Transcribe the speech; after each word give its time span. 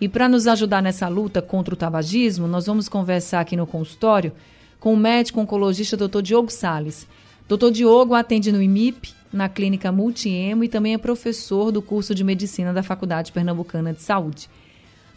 E 0.00 0.08
para 0.08 0.28
nos 0.28 0.46
ajudar 0.46 0.80
nessa 0.80 1.08
luta 1.08 1.42
contra 1.42 1.74
o 1.74 1.76
tabagismo, 1.76 2.46
nós 2.46 2.66
vamos 2.66 2.88
conversar 2.88 3.40
aqui 3.40 3.56
no 3.56 3.66
consultório 3.66 4.32
com 4.78 4.94
o 4.94 4.96
médico 4.96 5.40
oncologista 5.40 5.96
Dr. 5.96 6.22
Diogo 6.22 6.52
Sales. 6.52 7.08
Dr. 7.48 7.72
Diogo 7.72 8.14
atende 8.14 8.52
no 8.52 8.62
IMIP, 8.62 9.12
na 9.32 9.48
clínica 9.48 9.90
Multiemo 9.90 10.62
e 10.62 10.68
também 10.68 10.94
é 10.94 10.98
professor 10.98 11.72
do 11.72 11.80
curso 11.80 12.14
de 12.14 12.22
medicina 12.22 12.72
da 12.72 12.82
Faculdade 12.82 13.32
Pernambucana 13.32 13.92
de 13.92 14.02
Saúde. 14.02 14.50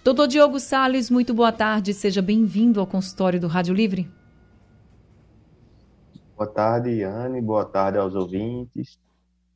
Doutor 0.03 0.27
Diogo 0.27 0.59
Sales, 0.59 1.09
muito 1.09 1.33
boa 1.33 1.51
tarde, 1.51 1.93
seja 1.93 2.21
bem-vindo 2.21 2.79
ao 2.79 2.87
consultório 2.87 3.39
do 3.39 3.47
Rádio 3.47 3.73
Livre. 3.73 4.09
Boa 6.37 6.47
tarde, 6.47 7.01
Anne, 7.03 7.41
boa 7.41 7.65
tarde 7.65 7.97
aos 7.97 8.13
ouvintes, 8.13 8.99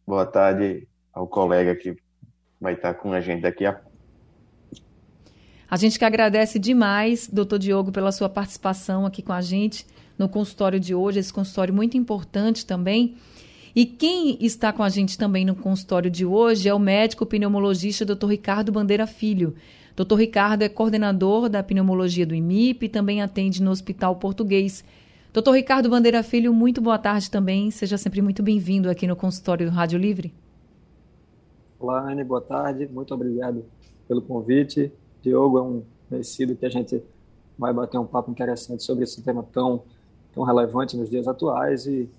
boa 0.07 0.25
tarde 0.25 0.87
ao 1.13 1.27
colega 1.27 1.75
que 1.75 1.95
vai 2.59 2.73
estar 2.73 2.93
com 2.95 3.13
a 3.13 3.21
gente 3.21 3.41
daqui 3.41 3.65
a 3.65 3.73
pouco. 3.73 3.89
A 5.69 5.77
gente 5.77 5.99
que 5.99 6.05
agradece 6.05 6.57
demais, 6.57 7.29
doutor 7.31 7.59
Diogo, 7.59 7.91
pela 7.91 8.11
sua 8.11 8.27
participação 8.27 9.05
aqui 9.05 9.21
com 9.21 9.31
a 9.31 9.41
gente 9.41 9.85
no 10.17 10.27
consultório 10.27 10.79
de 10.79 10.95
hoje, 10.95 11.19
esse 11.19 11.31
consultório 11.31 11.73
muito 11.73 11.95
importante 11.95 12.65
também. 12.65 13.15
E 13.75 13.85
quem 13.85 14.37
está 14.39 14.73
com 14.73 14.81
a 14.81 14.89
gente 14.89 15.17
também 15.17 15.45
no 15.45 15.55
consultório 15.55 16.09
de 16.09 16.25
hoje 16.25 16.67
é 16.67 16.73
o 16.73 16.79
médico 16.79 17.25
pneumologista 17.25 18.05
Dr. 18.05 18.27
Ricardo 18.27 18.71
Bandeira 18.71 19.05
Filho. 19.05 19.55
Dr. 19.95 20.15
Ricardo 20.15 20.63
é 20.63 20.69
coordenador 20.69 21.49
da 21.49 21.61
pneumologia 21.61 22.25
do 22.25 22.33
IMIP 22.33 22.85
e 22.85 22.89
também 22.89 23.21
atende 23.21 23.61
no 23.61 23.69
Hospital 23.69 24.15
Português. 24.15 24.83
Dr. 25.31 25.51
Ricardo 25.51 25.89
Bandeira 25.89 26.23
Filho, 26.23 26.53
muito 26.53 26.81
boa 26.81 26.97
tarde 26.97 27.29
também. 27.29 27.69
Seja 27.69 27.97
sempre 27.97 28.21
muito 28.21 28.41
bem-vindo 28.41 28.89
aqui 28.89 29.05
no 29.05 29.15
consultório 29.15 29.69
do 29.69 29.71
Rádio 29.71 29.99
Livre. 29.99 30.33
Olá, 31.79 32.11
Anne, 32.11 32.23
boa 32.23 32.41
tarde. 32.41 32.87
Muito 32.87 33.13
obrigado 33.13 33.63
pelo 34.07 34.21
convite. 34.21 34.91
Diogo 35.21 35.57
é 35.57 35.61
um 35.61 35.83
conhecido 36.09 36.55
que 36.55 36.65
a 36.65 36.69
gente 36.69 37.03
vai 37.57 37.71
bater 37.71 37.99
um 37.99 38.05
papo 38.05 38.31
interessante 38.31 38.81
sobre 38.83 39.03
esse 39.03 39.21
tema 39.21 39.45
tão, 39.51 39.83
tão 40.33 40.43
relevante 40.43 40.97
nos 40.97 41.09
dias 41.09 41.27
atuais 41.27 41.85
e 41.85 42.09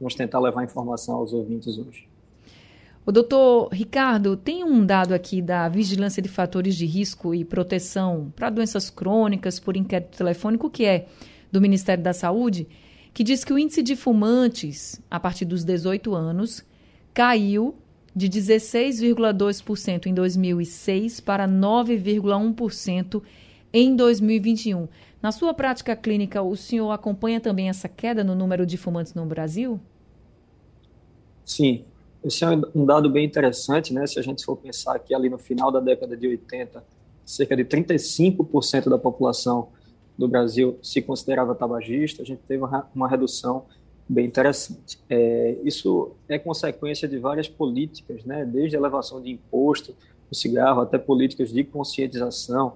vamos 0.00 0.14
tentar 0.14 0.40
levar 0.40 0.64
informação 0.64 1.16
aos 1.16 1.32
ouvintes 1.32 1.76
hoje. 1.78 2.08
O 3.04 3.12
doutor 3.12 3.68
Ricardo, 3.72 4.36
tem 4.36 4.64
um 4.64 4.84
dado 4.84 5.12
aqui 5.12 5.40
da 5.40 5.68
Vigilância 5.68 6.22
de 6.22 6.28
Fatores 6.28 6.76
de 6.76 6.86
Risco 6.86 7.34
e 7.34 7.44
Proteção 7.44 8.32
para 8.36 8.50
Doenças 8.50 8.90
Crônicas 8.90 9.58
por 9.58 9.76
inquérito 9.76 10.16
telefônico, 10.16 10.70
que 10.70 10.84
é 10.84 11.06
do 11.50 11.60
Ministério 11.60 12.04
da 12.04 12.12
Saúde, 12.12 12.68
que 13.12 13.24
diz 13.24 13.44
que 13.44 13.52
o 13.52 13.58
índice 13.58 13.82
de 13.82 13.96
fumantes 13.96 15.00
a 15.10 15.18
partir 15.18 15.44
dos 15.44 15.64
18 15.64 16.14
anos 16.14 16.64
caiu 17.12 17.74
de 18.14 18.28
16,2% 18.28 20.06
em 20.06 20.14
2006 20.14 21.20
para 21.20 21.48
9,1% 21.48 23.22
em 23.72 23.96
2021. 23.96 24.88
Na 25.22 25.32
sua 25.32 25.54
prática 25.54 25.94
clínica, 25.96 26.42
o 26.42 26.56
senhor 26.56 26.90
acompanha 26.90 27.40
também 27.40 27.68
essa 27.68 27.88
queda 27.88 28.24
no 28.24 28.34
número 28.34 28.66
de 28.66 28.76
fumantes 28.76 29.14
no 29.14 29.26
Brasil? 29.26 29.80
Sim, 31.50 31.84
esse 32.24 32.44
é 32.44 32.48
um 32.72 32.86
dado 32.86 33.10
bem 33.10 33.26
interessante, 33.26 33.92
né? 33.92 34.06
Se 34.06 34.20
a 34.20 34.22
gente 34.22 34.44
for 34.44 34.54
pensar 34.54 34.96
que 35.00 35.12
ali 35.12 35.28
no 35.28 35.36
final 35.36 35.72
da 35.72 35.80
década 35.80 36.16
de 36.16 36.28
80, 36.28 36.80
cerca 37.26 37.56
de 37.56 37.64
35% 37.64 38.88
da 38.88 38.96
população 38.96 39.70
do 40.16 40.28
Brasil 40.28 40.78
se 40.80 41.02
considerava 41.02 41.52
tabagista, 41.56 42.22
a 42.22 42.24
gente 42.24 42.40
teve 42.46 42.62
uma, 42.94 43.08
redução 43.08 43.64
bem 44.08 44.26
interessante. 44.26 45.00
É, 45.08 45.56
isso 45.64 46.12
é 46.28 46.38
consequência 46.38 47.08
de 47.08 47.18
várias 47.18 47.48
políticas, 47.48 48.24
né? 48.24 48.44
Desde 48.44 48.76
a 48.76 48.78
elevação 48.78 49.20
de 49.20 49.32
imposto 49.32 49.96
do 50.30 50.36
cigarro 50.36 50.82
até 50.82 50.98
políticas 50.98 51.52
de 51.52 51.64
conscientização, 51.64 52.74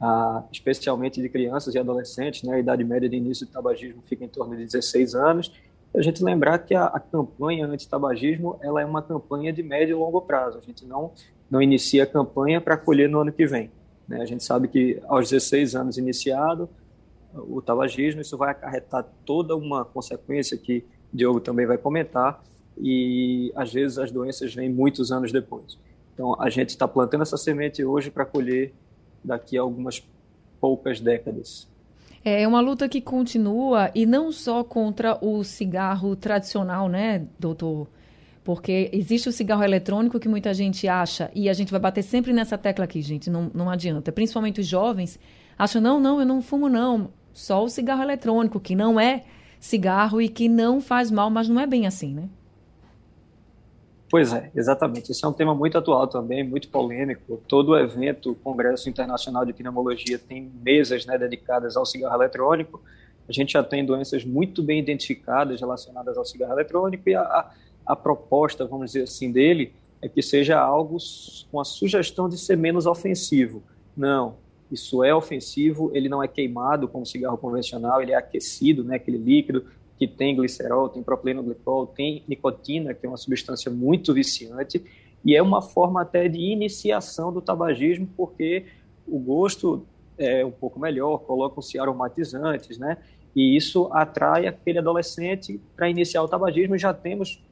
ah, 0.00 0.44
especialmente 0.52 1.20
de 1.20 1.28
crianças 1.28 1.74
e 1.74 1.78
adolescentes, 1.78 2.44
né? 2.44 2.54
A 2.54 2.60
idade 2.60 2.84
média 2.84 3.08
de 3.08 3.16
início 3.16 3.44
de 3.44 3.50
tabagismo 3.50 4.00
fica 4.06 4.24
em 4.24 4.28
torno 4.28 4.56
de 4.56 4.64
16 4.64 5.16
anos 5.16 5.50
a 5.96 6.02
gente 6.02 6.22
lembrar 6.22 6.58
que 6.58 6.74
a, 6.74 6.84
a 6.84 7.00
campanha 7.00 7.66
anti-tabagismo 7.66 8.58
ela 8.60 8.80
é 8.80 8.84
uma 8.84 9.02
campanha 9.02 9.52
de 9.52 9.62
médio 9.62 9.96
e 9.96 9.98
longo 9.98 10.20
prazo. 10.20 10.58
A 10.58 10.60
gente 10.60 10.84
não, 10.84 11.12
não 11.50 11.62
inicia 11.62 12.04
a 12.04 12.06
campanha 12.06 12.60
para 12.60 12.76
colher 12.76 13.08
no 13.08 13.20
ano 13.20 13.32
que 13.32 13.46
vem. 13.46 13.70
Né? 14.06 14.20
A 14.20 14.26
gente 14.26 14.44
sabe 14.44 14.68
que 14.68 15.00
aos 15.08 15.30
16 15.30 15.74
anos 15.74 15.98
iniciado 15.98 16.68
o 17.34 17.60
tabagismo, 17.60 18.20
isso 18.20 18.36
vai 18.36 18.50
acarretar 18.50 19.06
toda 19.24 19.56
uma 19.56 19.84
consequência 19.84 20.56
que 20.56 20.84
Diogo 21.12 21.40
também 21.40 21.66
vai 21.66 21.78
comentar 21.78 22.42
e 22.78 23.52
às 23.54 23.72
vezes 23.72 23.98
as 23.98 24.10
doenças 24.10 24.54
vêm 24.54 24.70
muitos 24.70 25.10
anos 25.10 25.32
depois. 25.32 25.78
Então 26.14 26.40
a 26.40 26.48
gente 26.50 26.70
está 26.70 26.86
plantando 26.86 27.22
essa 27.22 27.36
semente 27.36 27.84
hoje 27.84 28.10
para 28.10 28.24
colher 28.24 28.72
daqui 29.24 29.58
a 29.58 29.62
algumas 29.62 30.06
poucas 30.60 31.00
décadas. 31.00 31.68
É 32.28 32.44
uma 32.48 32.60
luta 32.60 32.88
que 32.88 33.00
continua 33.00 33.88
e 33.94 34.04
não 34.04 34.32
só 34.32 34.64
contra 34.64 35.16
o 35.24 35.44
cigarro 35.44 36.16
tradicional, 36.16 36.88
né, 36.88 37.24
doutor? 37.38 37.86
Porque 38.42 38.90
existe 38.92 39.28
o 39.28 39.32
cigarro 39.32 39.62
eletrônico 39.62 40.18
que 40.18 40.28
muita 40.28 40.52
gente 40.52 40.88
acha, 40.88 41.30
e 41.32 41.48
a 41.48 41.52
gente 41.52 41.70
vai 41.70 41.78
bater 41.78 42.02
sempre 42.02 42.32
nessa 42.32 42.58
tecla 42.58 42.84
aqui, 42.84 43.00
gente, 43.00 43.30
não, 43.30 43.48
não 43.54 43.70
adianta. 43.70 44.10
Principalmente 44.10 44.60
os 44.60 44.66
jovens 44.66 45.20
acham, 45.56 45.80
não, 45.80 46.00
não, 46.00 46.18
eu 46.18 46.26
não 46.26 46.42
fumo 46.42 46.68
não, 46.68 47.10
só 47.32 47.62
o 47.62 47.68
cigarro 47.68 48.02
eletrônico, 48.02 48.58
que 48.58 48.74
não 48.74 48.98
é 48.98 49.22
cigarro 49.60 50.20
e 50.20 50.28
que 50.28 50.48
não 50.48 50.80
faz 50.80 51.12
mal, 51.12 51.30
mas 51.30 51.48
não 51.48 51.60
é 51.60 51.66
bem 51.66 51.86
assim, 51.86 52.12
né? 52.12 52.28
Pois 54.08 54.32
é, 54.32 54.50
exatamente. 54.54 55.10
Esse 55.10 55.24
é 55.24 55.28
um 55.28 55.32
tema 55.32 55.54
muito 55.54 55.76
atual 55.76 56.06
também, 56.06 56.44
muito 56.44 56.68
polêmico. 56.68 57.42
Todo 57.48 57.76
evento, 57.76 58.36
Congresso 58.42 58.88
Internacional 58.88 59.44
de 59.44 59.52
Pneumologia, 59.52 60.18
tem 60.18 60.50
mesas 60.62 61.04
né, 61.04 61.18
dedicadas 61.18 61.76
ao 61.76 61.84
cigarro 61.84 62.14
eletrônico. 62.14 62.80
A 63.28 63.32
gente 63.32 63.54
já 63.54 63.62
tem 63.64 63.84
doenças 63.84 64.24
muito 64.24 64.62
bem 64.62 64.78
identificadas 64.78 65.60
relacionadas 65.60 66.16
ao 66.16 66.24
cigarro 66.24 66.52
eletrônico 66.52 67.08
e 67.08 67.14
a, 67.16 67.22
a, 67.22 67.50
a 67.84 67.96
proposta, 67.96 68.64
vamos 68.64 68.92
dizer 68.92 69.02
assim, 69.02 69.32
dele 69.32 69.72
é 70.00 70.08
que 70.08 70.22
seja 70.22 70.58
algo 70.60 70.98
com 71.50 71.58
a 71.58 71.64
sugestão 71.64 72.28
de 72.28 72.38
ser 72.38 72.56
menos 72.56 72.86
ofensivo. 72.86 73.62
Não, 73.96 74.36
isso 74.70 75.02
é 75.02 75.14
ofensivo, 75.14 75.90
ele 75.94 76.08
não 76.08 76.22
é 76.22 76.28
queimado 76.28 76.86
como 76.86 77.06
cigarro 77.06 77.38
convencional, 77.38 78.00
ele 78.00 78.12
é 78.12 78.16
aquecido, 78.16 78.84
né, 78.84 78.96
aquele 78.96 79.18
líquido, 79.18 79.64
que 79.98 80.06
tem 80.06 80.36
glicerol, 80.36 80.88
tem 80.88 81.02
propilenoglicol, 81.02 81.86
tem 81.86 82.22
nicotina, 82.28 82.92
que 82.92 83.06
é 83.06 83.08
uma 83.08 83.16
substância 83.16 83.70
muito 83.70 84.12
viciante, 84.12 84.82
e 85.24 85.34
é 85.34 85.42
uma 85.42 85.62
forma 85.62 86.02
até 86.02 86.28
de 86.28 86.38
iniciação 86.38 87.32
do 87.32 87.40
tabagismo, 87.40 88.08
porque 88.16 88.66
o 89.06 89.18
gosto 89.18 89.84
é 90.18 90.44
um 90.44 90.50
pouco 90.50 90.78
melhor, 90.78 91.18
colocam-se 91.18 91.78
aromatizantes, 91.78 92.78
né? 92.78 92.98
E 93.34 93.56
isso 93.56 93.88
atrai 93.92 94.46
aquele 94.46 94.78
adolescente 94.78 95.60
para 95.74 95.90
iniciar 95.90 96.22
o 96.22 96.28
tabagismo. 96.28 96.78
Já 96.78 96.94
temos 96.94 97.42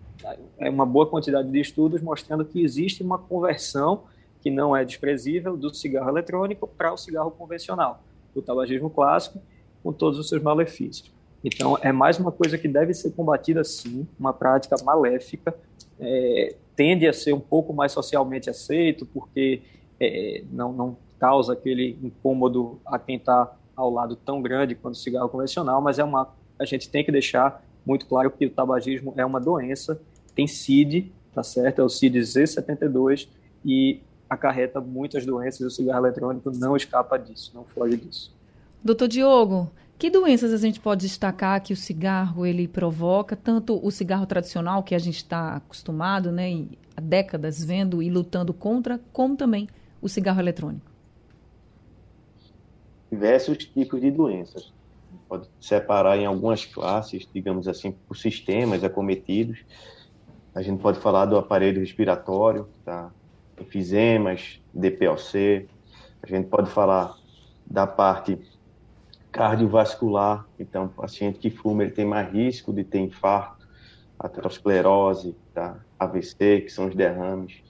é, 0.59 0.71
uma 0.71 0.87
boa 0.87 1.07
quantidade 1.07 1.51
de 1.51 1.61
estudos 1.61 2.01
mostrando 2.01 2.45
que 2.45 2.63
existe 2.63 3.03
uma 3.03 3.19
conversão 3.19 4.05
que 4.41 4.51
não 4.51 4.77
é 4.77 4.85
desprezível 4.85 5.57
do 5.57 5.75
cigarro 5.75 6.09
eletrônico 6.09 6.67
para 6.67 6.93
o 6.93 6.97
cigarro 6.97 7.31
convencional, 7.31 8.03
o 8.35 8.43
tabagismo 8.43 8.91
clássico, 8.91 9.41
com 9.83 9.93
todos 9.93 10.19
os 10.19 10.29
seus 10.29 10.43
malefícios. 10.43 11.14
Então, 11.45 11.77
é 11.83 11.93
mais 11.93 12.19
uma 12.19 12.33
coisa 12.33 12.57
que 12.57 12.67
deve 12.67 12.95
ser 12.95 13.11
combatida 13.11 13.63
sim, 13.63 14.09
uma 14.19 14.33
prática 14.33 14.77
maléfica, 14.83 15.55
é, 16.01 16.57
tende 16.75 17.07
a 17.07 17.13
ser 17.13 17.35
um 17.35 17.41
pouco 17.41 17.75
mais 17.75 17.93
socialmente 17.93 18.49
aceito, 18.49 19.05
porque 19.05 19.61
é, 20.01 20.43
não, 20.51 20.73
não 20.73 20.97
causa 21.21 21.53
aquele 21.53 21.99
incômodo 22.03 22.81
a 22.87 22.99
quem 22.99 23.17
está 23.17 23.55
ao 23.77 23.91
lado 23.91 24.17
tão 24.17 24.41
grande 24.41 24.75
quanto 24.75 24.95
o 24.95 24.99
cigarro 24.99 25.29
convencional, 25.29 25.83
mas 25.83 25.99
é 25.99 26.05
uma, 26.05 26.33
a 26.59 26.65
gente 26.65 26.89
tem 26.89 27.05
que 27.05 27.13
deixar 27.13 27.63
muito 27.85 28.07
claro 28.07 28.31
que 28.31 28.47
o 28.47 28.51
tabagismo 28.51 29.13
é 29.17 29.25
uma 29.25 29.41
doença, 29.41 30.01
tem 30.35 30.47
CID, 30.47 31.13
tá 31.35 31.43
certo? 31.43 31.81
É 31.81 31.85
o 31.85 31.89
CID 31.89 32.21
Z72 32.21 33.29
e 33.65 34.01
acarreta 34.31 34.81
muitas 34.81 35.27
doenças, 35.27 35.61
o 35.61 35.71
cigarro 35.71 36.07
eletrônico 36.07 36.51
não 36.51 36.75
escapa 36.75 37.19
disso, 37.19 37.53
não 37.55 37.65
foge 37.65 37.97
disso. 37.99 38.35
Doutor 38.83 39.09
Diogo, 39.09 39.71
Que 39.99 40.11
doenças 40.11 40.53
a 40.53 40.57
gente 40.57 40.81
pode 40.81 41.03
destacar 41.03 41.63
que 41.63 41.73
o 41.73 41.77
cigarro 41.77 42.45
ele 42.45 42.67
provoca? 42.67 43.37
Tanto 43.37 43.81
o 43.85 43.91
cigarro 43.91 44.27
tradicional 44.27 44.83
que 44.83 44.95
a 44.95 44.99
gente 44.99 45.17
está 45.17 45.57
acostumado, 45.57 46.33
né, 46.33 46.67
há 46.97 47.01
décadas 47.01 47.65
vendo 47.65 48.03
e 48.03 48.11
lutando 48.11 48.53
contra, 48.53 49.01
como 49.13 49.37
também 49.37 49.69
o 50.03 50.09
cigarro 50.09 50.41
eletrônico. 50.41 50.91
Diversos 53.11 53.59
tipos 53.59 54.01
de 54.01 54.11
doenças. 54.11 54.73
Pode 55.29 55.49
separar 55.61 56.19
em 56.19 56.27
algumas 56.27 56.65
classes, 56.65 57.27
digamos 57.33 57.69
assim, 57.69 57.93
por 57.93 58.17
sistemas 58.17 58.83
acometidos. 58.83 59.65
A 60.55 60.61
gente 60.61 60.81
pode 60.81 60.99
falar 60.99 61.25
do 61.27 61.37
aparelho 61.37 61.81
respiratório, 61.81 62.69
tá? 62.85 63.11
Enfisemas, 63.61 64.61
DPLC. 64.73 65.67
A 66.23 66.27
gente 66.27 66.49
pode 66.49 66.69
falar 66.71 67.17
da 67.65 67.87
parte 67.87 68.39
cardiovascular, 69.35 70.47
então 70.61 70.87
paciente 70.87 71.41
que 71.41 71.51
fuma 71.51 71.83
ele 71.83 71.91
tem 71.91 72.05
mais 72.05 72.33
risco 72.33 72.73
de 72.73 72.85
ter 72.85 73.01
infarto, 73.01 73.67
aterosclerose, 74.17 75.37
tá? 75.53 75.85
AVC, 75.99 76.61
que 76.61 76.71
são 76.71 76.87
os 76.87 76.95
derrames, 76.95 77.61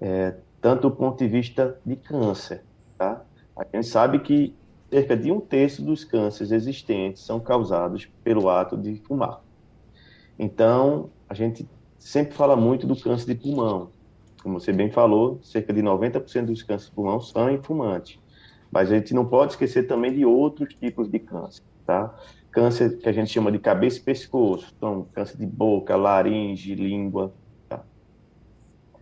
é, 0.00 0.34
tanto 0.60 0.90
do 0.90 0.96
ponto 0.96 1.16
de 1.18 1.28
vista 1.28 1.78
de 1.86 1.94
câncer, 1.94 2.64
tá? 2.98 3.24
A 3.56 3.64
gente 3.72 3.86
sabe 3.86 4.18
que 4.18 4.52
cerca 4.90 5.16
de 5.16 5.30
um 5.30 5.40
terço 5.40 5.80
dos 5.80 6.02
cânceres 6.02 6.50
existentes 6.50 7.22
são 7.22 7.38
causados 7.38 8.10
pelo 8.24 8.48
ato 8.50 8.76
de 8.76 8.96
fumar. 9.06 9.40
Então, 10.36 11.08
a 11.28 11.34
gente 11.34 11.68
sempre 12.00 12.34
fala 12.34 12.56
muito 12.56 12.84
do 12.84 12.96
câncer 12.96 13.32
de 13.32 13.40
pulmão. 13.40 13.90
Como 14.42 14.58
você 14.58 14.72
bem 14.72 14.90
falou, 14.90 15.38
cerca 15.40 15.72
de 15.72 15.82
90% 15.82 16.46
dos 16.46 16.64
cânceres 16.64 16.90
de 16.90 16.96
pulmão 16.96 17.20
são 17.20 17.48
em 17.48 17.62
fumantes. 17.62 18.18
Mas 18.70 18.90
a 18.90 18.96
gente 18.96 19.14
não 19.14 19.24
pode 19.24 19.52
esquecer 19.52 19.86
também 19.86 20.12
de 20.12 20.24
outros 20.24 20.74
tipos 20.74 21.08
de 21.08 21.18
câncer, 21.18 21.62
tá? 21.86 22.14
Câncer 22.50 22.98
que 22.98 23.08
a 23.08 23.12
gente 23.12 23.30
chama 23.30 23.52
de 23.52 23.58
cabeça 23.58 23.98
e 23.98 24.02
pescoço, 24.02 24.72
então 24.76 25.06
câncer 25.12 25.36
de 25.36 25.46
boca, 25.46 25.94
laringe, 25.96 26.74
língua, 26.74 27.32
tá? 27.68 27.84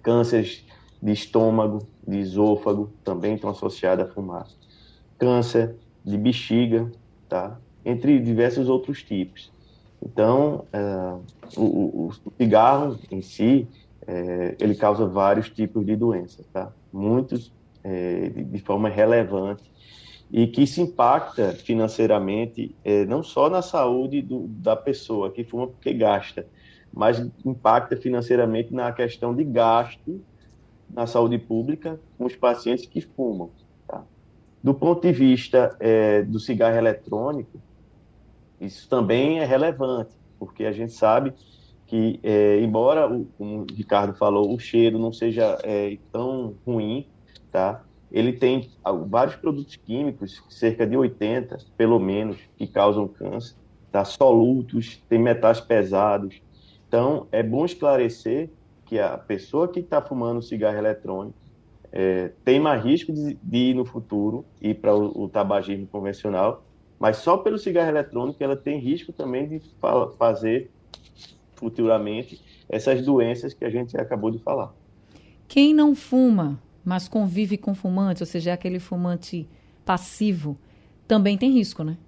Cânceres 0.03 0.65
de 1.03 1.13
estômago, 1.13 1.87
de 2.07 2.19
esôfago, 2.19 2.93
também 3.05 3.35
estão 3.35 3.51
associados 3.51 4.07
à 4.07 4.09
fumaça. 4.09 4.57
Câncer 5.19 5.77
de 6.05 6.17
bexiga, 6.17 6.91
tá? 7.29 7.59
Entre 7.85 8.19
diversos 8.19 8.69
outros 8.69 9.03
tipos. 9.03 9.53
Então, 10.03 10.67
uh, 10.75 11.61
o, 11.61 12.09
o, 12.09 12.13
cigarro 12.37 12.99
em 13.11 13.23
si, 13.23 13.67
é, 14.07 14.55
ele 14.61 14.75
causa 14.75 15.07
vários 15.07 15.49
tipos 15.49 15.85
de 15.85 15.97
doenças, 15.97 16.47
tá? 16.53 16.71
Muitos 16.93 17.51
é, 17.85 18.31
de, 18.31 18.59
forma 18.61 18.89
relevante 18.89 19.71
e 20.33 20.47
que 20.47 20.67
se 20.67 20.81
impacta 20.81 21.53
financeiramente 21.53 22.75
é, 22.83 23.05
não 23.05 23.23
só 23.23 23.51
na 23.51 23.63
saúde 23.63 24.23
do, 24.23 24.49
da 24.49 24.75
pessoa 24.75 25.31
que 25.31 25.45
fuma 25.45 25.67
porque 25.69 25.93
gasta, 25.93 26.47
mas 26.93 27.21
impacta 27.45 27.97
financeiramente 27.97 28.73
na 28.73 28.91
questão 28.91 29.35
de 29.35 29.45
gasto 29.45 30.21
na 30.89 31.07
saúde 31.07 31.39
pública 31.39 32.01
com 32.17 32.25
os 32.25 32.37
pacientes 32.37 32.87
que 32.87 33.01
fumam. 33.01 33.51
Tá? 33.87 34.05
Do 34.63 34.75
ponto 34.75 35.03
de 35.03 35.13
vista 35.13 35.77
é, 35.81 36.23
do 36.23 36.39
cigarro 36.39 36.77
eletrônico, 36.77 37.61
isso 38.61 38.89
também 38.89 39.41
é 39.41 39.45
relevante, 39.45 40.15
porque 40.39 40.65
a 40.65 40.73
gente 40.73 40.93
sabe 40.93 41.35
que, 41.87 42.19
é, 42.23 42.61
embora, 42.61 43.13
o, 43.13 43.27
como 43.37 43.63
o 43.63 43.67
Ricardo 43.75 44.15
falou, 44.15 44.55
o 44.55 44.59
cheiro 44.59 44.99
não 44.99 45.13
seja 45.13 45.59
é, 45.63 45.99
tão 46.13 46.55
ruim, 46.67 47.07
tá? 47.55 47.85
Ele 48.11 48.33
tem 48.33 48.69
vários 49.07 49.37
produtos 49.37 49.77
químicos, 49.77 50.43
cerca 50.49 50.85
de 50.85 50.97
80, 50.97 51.57
pelo 51.77 52.01
menos, 52.01 52.37
que 52.57 52.67
causam 52.67 53.07
câncer, 53.07 53.55
tá? 53.93 54.05
Solutos, 54.05 55.01
tem 55.09 55.21
metais 55.21 55.61
pesados. 55.61 56.43
Então, 56.89 57.29
é 57.31 57.45
bom 57.45 57.65
esclarecer 57.65 58.51
que 58.85 58.99
a 58.99 59.17
pessoa 59.17 59.69
que 59.69 59.79
está 59.79 60.03
fumando 60.03 60.43
cigarro 60.43 60.77
eletrônico 60.77 61.39
é, 61.93 62.33
tem 62.45 62.59
mais 62.59 62.83
risco 62.83 63.13
de, 63.13 63.39
de, 63.41 63.57
ir 63.57 63.75
no 63.75 63.85
futuro 63.85 64.45
ir 64.61 64.75
para 64.75 64.93
o, 64.93 65.23
o, 65.23 65.29
tabagismo 65.29 65.87
convencional, 65.87 66.65
mas 66.99 67.19
só 67.19 67.37
pelo 67.37 67.57
cigarro 67.57 67.89
eletrônico 67.89 68.43
ela 68.43 68.57
tem 68.57 68.81
risco 68.81 69.13
também 69.13 69.47
de 69.47 69.61
fa 69.81 70.09
fazer 70.19 70.73
futuramente 71.55 72.43
essas 72.69 73.01
doenças 73.05 73.55
que 73.55 73.65
a 73.65 73.71
gente 73.71 73.97
acabou 73.97 74.33
de 74.33 74.41
falar. 74.41 74.75
Quem 75.47 75.73
não 75.73 75.95
fuma 75.95 76.59
mas 76.85 77.09
convive 77.09 77.57
com 77.59 77.75
fumante, 77.75 78.23
ou 78.23 78.27
seja, 78.27 78.51
é 78.51 78.53
aquele 78.55 78.79
fumante 78.81 79.49
passivo, 79.85 80.59
também 81.09 81.39
tem 81.39 81.53
risco, 81.53 81.85
né? 81.85 81.99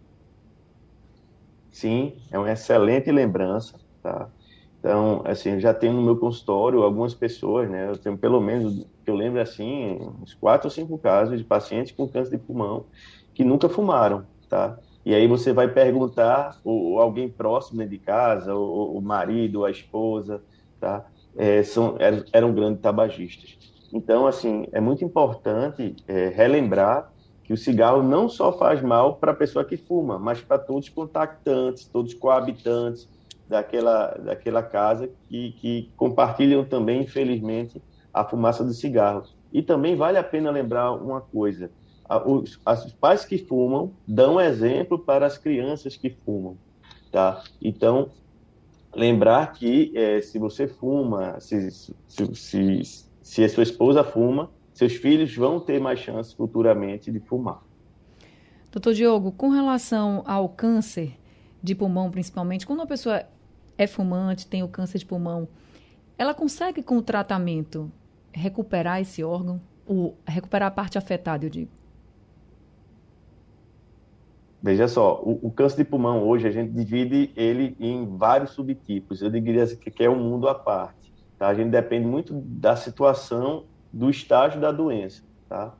Sim, 1.70 2.22
é 2.30 2.38
uma 2.38 2.50
excelente 2.50 3.10
lembrança, 3.12 3.78
tá? 4.02 4.32
Então, 4.78 5.22
assim, 5.26 5.50
eu 5.52 5.60
já 5.60 5.74
tenho 5.74 5.92
no 5.94 6.02
meu 6.02 6.18
consultório 6.18 6.82
algumas 6.82 7.14
pessoas, 7.14 7.68
né? 7.70 7.88
Eu 7.88 7.98
tenho 7.98 8.16
pelo 8.18 8.40
menos, 8.40 8.86
eu 9.04 9.14
lembro 9.14 9.40
assim, 9.40 9.98
uns 10.20 10.34
quatro 10.34 10.68
ou 10.68 10.70
cinco 10.70 10.98
casos 10.98 11.38
de 11.38 11.44
pacientes 11.44 11.92
com 11.92 12.08
câncer 12.08 12.38
de 12.38 12.44
pulmão 12.44 12.88
que 13.34 13.44
nunca 13.44 13.68
fumaram, 13.68 14.26
tá? 14.48 14.78
E 15.04 15.14
aí 15.14 15.26
você 15.28 15.52
vai 15.52 15.68
perguntar, 15.72 16.58
ou, 16.64 16.98
alguém 17.00 17.30
próximo 17.30 17.86
de 17.86 17.98
casa, 17.98 18.54
ou, 18.54 18.96
o 18.96 19.02
marido, 19.02 19.60
ou 19.60 19.64
a 19.66 19.70
esposa, 19.70 20.42
tá? 20.80 21.06
É, 21.36 21.62
são, 21.62 21.96
eram, 22.00 22.24
eram 22.32 22.54
grandes 22.54 22.80
tabagistas. 22.80 23.58
Então, 23.96 24.26
assim, 24.26 24.66
é 24.72 24.80
muito 24.80 25.02
importante 25.02 25.96
é, 26.06 26.28
relembrar 26.28 27.10
que 27.42 27.54
o 27.54 27.56
cigarro 27.56 28.02
não 28.02 28.28
só 28.28 28.52
faz 28.52 28.82
mal 28.82 29.16
para 29.16 29.32
a 29.32 29.34
pessoa 29.34 29.64
que 29.64 29.78
fuma, 29.78 30.18
mas 30.18 30.38
para 30.38 30.58
todos 30.58 30.86
os 30.86 30.90
contactantes, 30.90 31.86
todos 31.86 32.12
os 32.12 32.18
coabitantes 32.18 33.08
daquela, 33.48 34.08
daquela 34.08 34.62
casa 34.62 35.08
que, 35.30 35.52
que 35.52 35.90
compartilham 35.96 36.62
também, 36.62 37.04
infelizmente, 37.04 37.80
a 38.12 38.22
fumaça 38.22 38.62
do 38.62 38.74
cigarro. 38.74 39.22
E 39.50 39.62
também 39.62 39.96
vale 39.96 40.18
a 40.18 40.22
pena 40.22 40.50
lembrar 40.50 40.92
uma 40.92 41.22
coisa: 41.22 41.70
os, 42.26 42.60
os 42.66 42.92
pais 42.92 43.24
que 43.24 43.38
fumam 43.38 43.92
dão 44.06 44.38
exemplo 44.38 44.98
para 44.98 45.24
as 45.24 45.38
crianças 45.38 45.96
que 45.96 46.10
fumam, 46.10 46.58
tá? 47.10 47.42
Então, 47.62 48.10
lembrar 48.94 49.54
que 49.54 49.90
é, 49.96 50.20
se 50.20 50.38
você 50.38 50.68
fuma, 50.68 51.40
se, 51.40 51.70
se, 51.70 51.94
se 52.34 53.05
se 53.26 53.42
a 53.42 53.48
sua 53.48 53.64
esposa 53.64 54.04
fuma, 54.04 54.48
seus 54.72 54.94
filhos 54.94 55.34
vão 55.34 55.58
ter 55.58 55.80
mais 55.80 55.98
chance 55.98 56.32
futuramente 56.32 57.10
de 57.10 57.18
fumar. 57.18 57.60
Doutor 58.70 58.94
Diogo, 58.94 59.32
com 59.32 59.48
relação 59.48 60.22
ao 60.24 60.48
câncer 60.48 61.18
de 61.60 61.74
pulmão, 61.74 62.08
principalmente, 62.08 62.64
quando 62.64 62.78
uma 62.78 62.86
pessoa 62.86 63.24
é 63.76 63.84
fumante, 63.88 64.46
tem 64.46 64.62
o 64.62 64.68
câncer 64.68 64.98
de 64.98 65.06
pulmão, 65.06 65.48
ela 66.16 66.32
consegue, 66.34 66.84
com 66.84 66.98
o 66.98 67.02
tratamento, 67.02 67.90
recuperar 68.32 69.00
esse 69.00 69.24
órgão? 69.24 69.60
Ou 69.84 70.16
recuperar 70.24 70.68
a 70.68 70.70
parte 70.70 70.96
afetada, 70.96 71.44
eu 71.44 71.50
digo? 71.50 71.70
Veja 74.62 74.86
só, 74.86 75.20
o, 75.20 75.48
o, 75.48 75.50
câncer 75.50 75.78
de 75.78 75.84
pulmão 75.84 76.22
hoje 76.22 76.46
a 76.46 76.50
gente 76.52 76.72
divide 76.72 77.32
ele 77.36 77.76
em 77.80 78.06
vários 78.16 78.50
subtipos. 78.50 79.20
Eu 79.20 79.30
diria 79.30 79.66
que 79.66 80.04
é 80.04 80.08
um 80.08 80.16
mundo 80.16 80.48
à 80.48 80.54
parte. 80.54 80.95
Tá? 81.38 81.48
A 81.48 81.54
gente 81.54 81.70
depende 81.70 82.06
muito 82.06 82.34
da 82.34 82.76
situação, 82.76 83.64
do 83.92 84.10
estágio 84.10 84.60
da 84.60 84.72
doença. 84.72 85.22
Tá? 85.48 85.74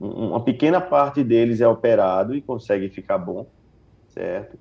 Uma 0.00 0.40
pequena 0.40 0.80
parte 0.80 1.24
deles 1.24 1.60
é 1.60 1.66
operado 1.66 2.34
e 2.34 2.40
consegue 2.40 2.88
ficar 2.88 3.18
bom, 3.18 3.46
certo? 4.08 4.58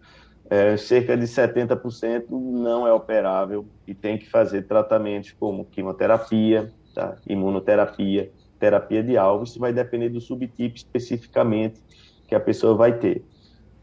É, 0.50 0.78
cerca 0.78 1.18
de 1.18 1.26
70% 1.26 2.30
não 2.30 2.88
é 2.88 2.94
operável 2.94 3.66
e 3.86 3.94
tem 3.94 4.18
que 4.18 4.30
fazer 4.30 4.64
tratamentos 4.64 5.32
como 5.38 5.66
quimioterapia, 5.66 6.72
tá? 6.96 7.18
imunoterapia, 7.28 8.32
terapia 8.58 9.04
de 9.04 9.18
alvo. 9.18 9.44
Isso 9.44 9.60
vai 9.60 9.74
depender 9.74 10.10
do 10.10 10.22
subtipo 10.22 10.78
especificamente 10.78 11.82
que 12.28 12.34
a 12.34 12.40
pessoa 12.40 12.76
vai 12.76 12.98
ter. 12.98 13.24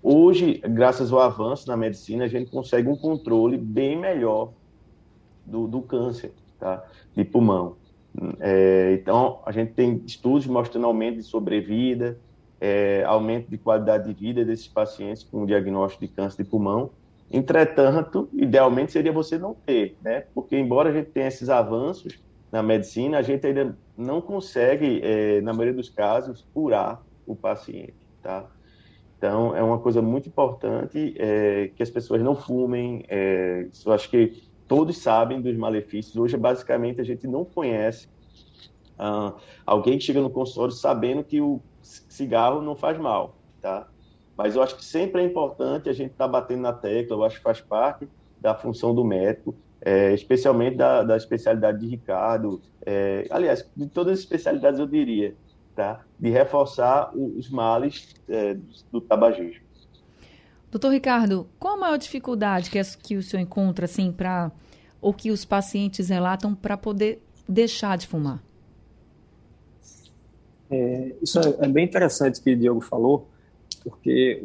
Hoje, 0.02 0.60
graças 0.66 1.12
ao 1.12 1.20
avanço 1.20 1.68
na 1.68 1.76
medicina, 1.76 2.24
a 2.24 2.28
gente 2.28 2.50
consegue 2.50 2.88
um 2.88 2.96
controle 2.96 3.56
bem 3.56 3.96
melhor 3.96 4.52
do, 5.46 5.66
do 5.68 5.82
câncer 5.82 6.32
tá? 6.58 6.84
de 7.14 7.24
pulmão. 7.24 7.76
É, 8.40 8.92
então, 9.00 9.40
a 9.44 9.52
gente 9.52 9.72
tem 9.72 10.02
estudos 10.06 10.46
mostrando 10.46 10.86
aumento 10.86 11.16
de 11.16 11.22
sobrevida, 11.22 12.18
é, 12.60 13.02
aumento 13.04 13.50
de 13.50 13.58
qualidade 13.58 14.06
de 14.06 14.14
vida 14.14 14.44
desses 14.44 14.68
pacientes 14.68 15.22
com 15.22 15.44
diagnóstico 15.44 16.06
de 16.06 16.12
câncer 16.12 16.44
de 16.44 16.48
pulmão. 16.48 16.90
Entretanto, 17.30 18.28
idealmente 18.32 18.92
seria 18.92 19.12
você 19.12 19.36
não 19.36 19.54
ter, 19.54 19.96
né? 20.02 20.24
Porque, 20.34 20.56
embora 20.56 20.90
a 20.90 20.92
gente 20.92 21.10
tenha 21.10 21.26
esses 21.26 21.48
avanços 21.48 22.18
na 22.52 22.62
medicina, 22.62 23.18
a 23.18 23.22
gente 23.22 23.44
ainda 23.46 23.76
não 23.96 24.20
consegue, 24.20 25.00
é, 25.02 25.40
na 25.40 25.52
maioria 25.52 25.74
dos 25.74 25.88
casos, 25.88 26.46
curar 26.54 27.02
o 27.26 27.34
paciente, 27.34 27.94
tá? 28.22 28.46
Então, 29.18 29.56
é 29.56 29.62
uma 29.62 29.78
coisa 29.78 30.02
muito 30.02 30.28
importante 30.28 31.14
é, 31.18 31.70
que 31.74 31.82
as 31.82 31.90
pessoas 31.90 32.22
não 32.22 32.36
fumem. 32.36 33.04
É, 33.08 33.66
eu 33.84 33.92
acho 33.92 34.08
que 34.10 34.42
todos 34.66 34.98
sabem 34.98 35.40
dos 35.40 35.56
malefícios. 35.56 36.16
Hoje, 36.16 36.36
basicamente, 36.36 37.00
a 37.00 37.04
gente 37.04 37.26
não 37.26 37.44
conhece 37.44 38.08
uh, 38.98 39.34
alguém 39.66 39.98
que 39.98 40.04
chega 40.04 40.20
no 40.20 40.30
consultório 40.30 40.72
sabendo 40.72 41.22
que 41.24 41.40
o 41.40 41.60
cigarro 41.82 42.62
não 42.62 42.74
faz 42.74 42.98
mal, 42.98 43.36
tá? 43.60 43.88
Mas 44.36 44.56
eu 44.56 44.62
acho 44.62 44.76
que 44.76 44.84
sempre 44.84 45.22
é 45.22 45.24
importante 45.24 45.88
a 45.88 45.92
gente 45.92 46.12
estar 46.12 46.24
tá 46.26 46.30
batendo 46.30 46.62
na 46.62 46.72
tecla, 46.72 47.16
eu 47.16 47.24
acho 47.24 47.36
que 47.36 47.42
faz 47.42 47.60
parte 47.60 48.08
da 48.40 48.54
função 48.54 48.94
do 48.94 49.04
médico, 49.04 49.54
é, 49.80 50.12
especialmente 50.12 50.76
da, 50.76 51.02
da, 51.02 51.16
especialidade 51.16 51.80
de 51.80 51.86
Ricardo, 51.86 52.60
é, 52.84 53.26
aliás, 53.30 53.70
de 53.76 53.86
todas 53.86 54.14
as 54.14 54.18
especialidades 54.20 54.80
eu 54.80 54.86
diria, 54.86 55.36
tá? 55.74 56.00
de 56.18 56.30
reforçar 56.30 57.10
os 57.14 57.50
males 57.50 58.14
é, 58.28 58.56
do 58.90 59.00
tabagismo. 59.00 59.63
Doutor 60.74 60.88
Ricardo, 60.88 61.46
qual 61.56 61.74
a 61.74 61.76
maior 61.76 61.96
dificuldade 61.96 62.68
que, 62.68 62.82
que 63.00 63.16
o 63.16 63.22
senhor 63.22 63.40
encontra, 63.40 63.84
assim, 63.84 64.10
para 64.10 64.50
ou 65.00 65.14
que 65.14 65.30
os 65.30 65.44
pacientes 65.44 66.08
relatam 66.08 66.52
para 66.52 66.76
poder 66.76 67.22
deixar 67.48 67.96
de 67.96 68.08
fumar? 68.08 68.42
É, 70.68 71.14
isso 71.22 71.38
é, 71.38 71.64
é, 71.64 71.68
bem 71.68 71.84
interessante 71.84 72.40
que 72.40 72.52
o 72.52 72.56
Diogo 72.56 72.80
falou, 72.80 73.28
porque 73.84 74.44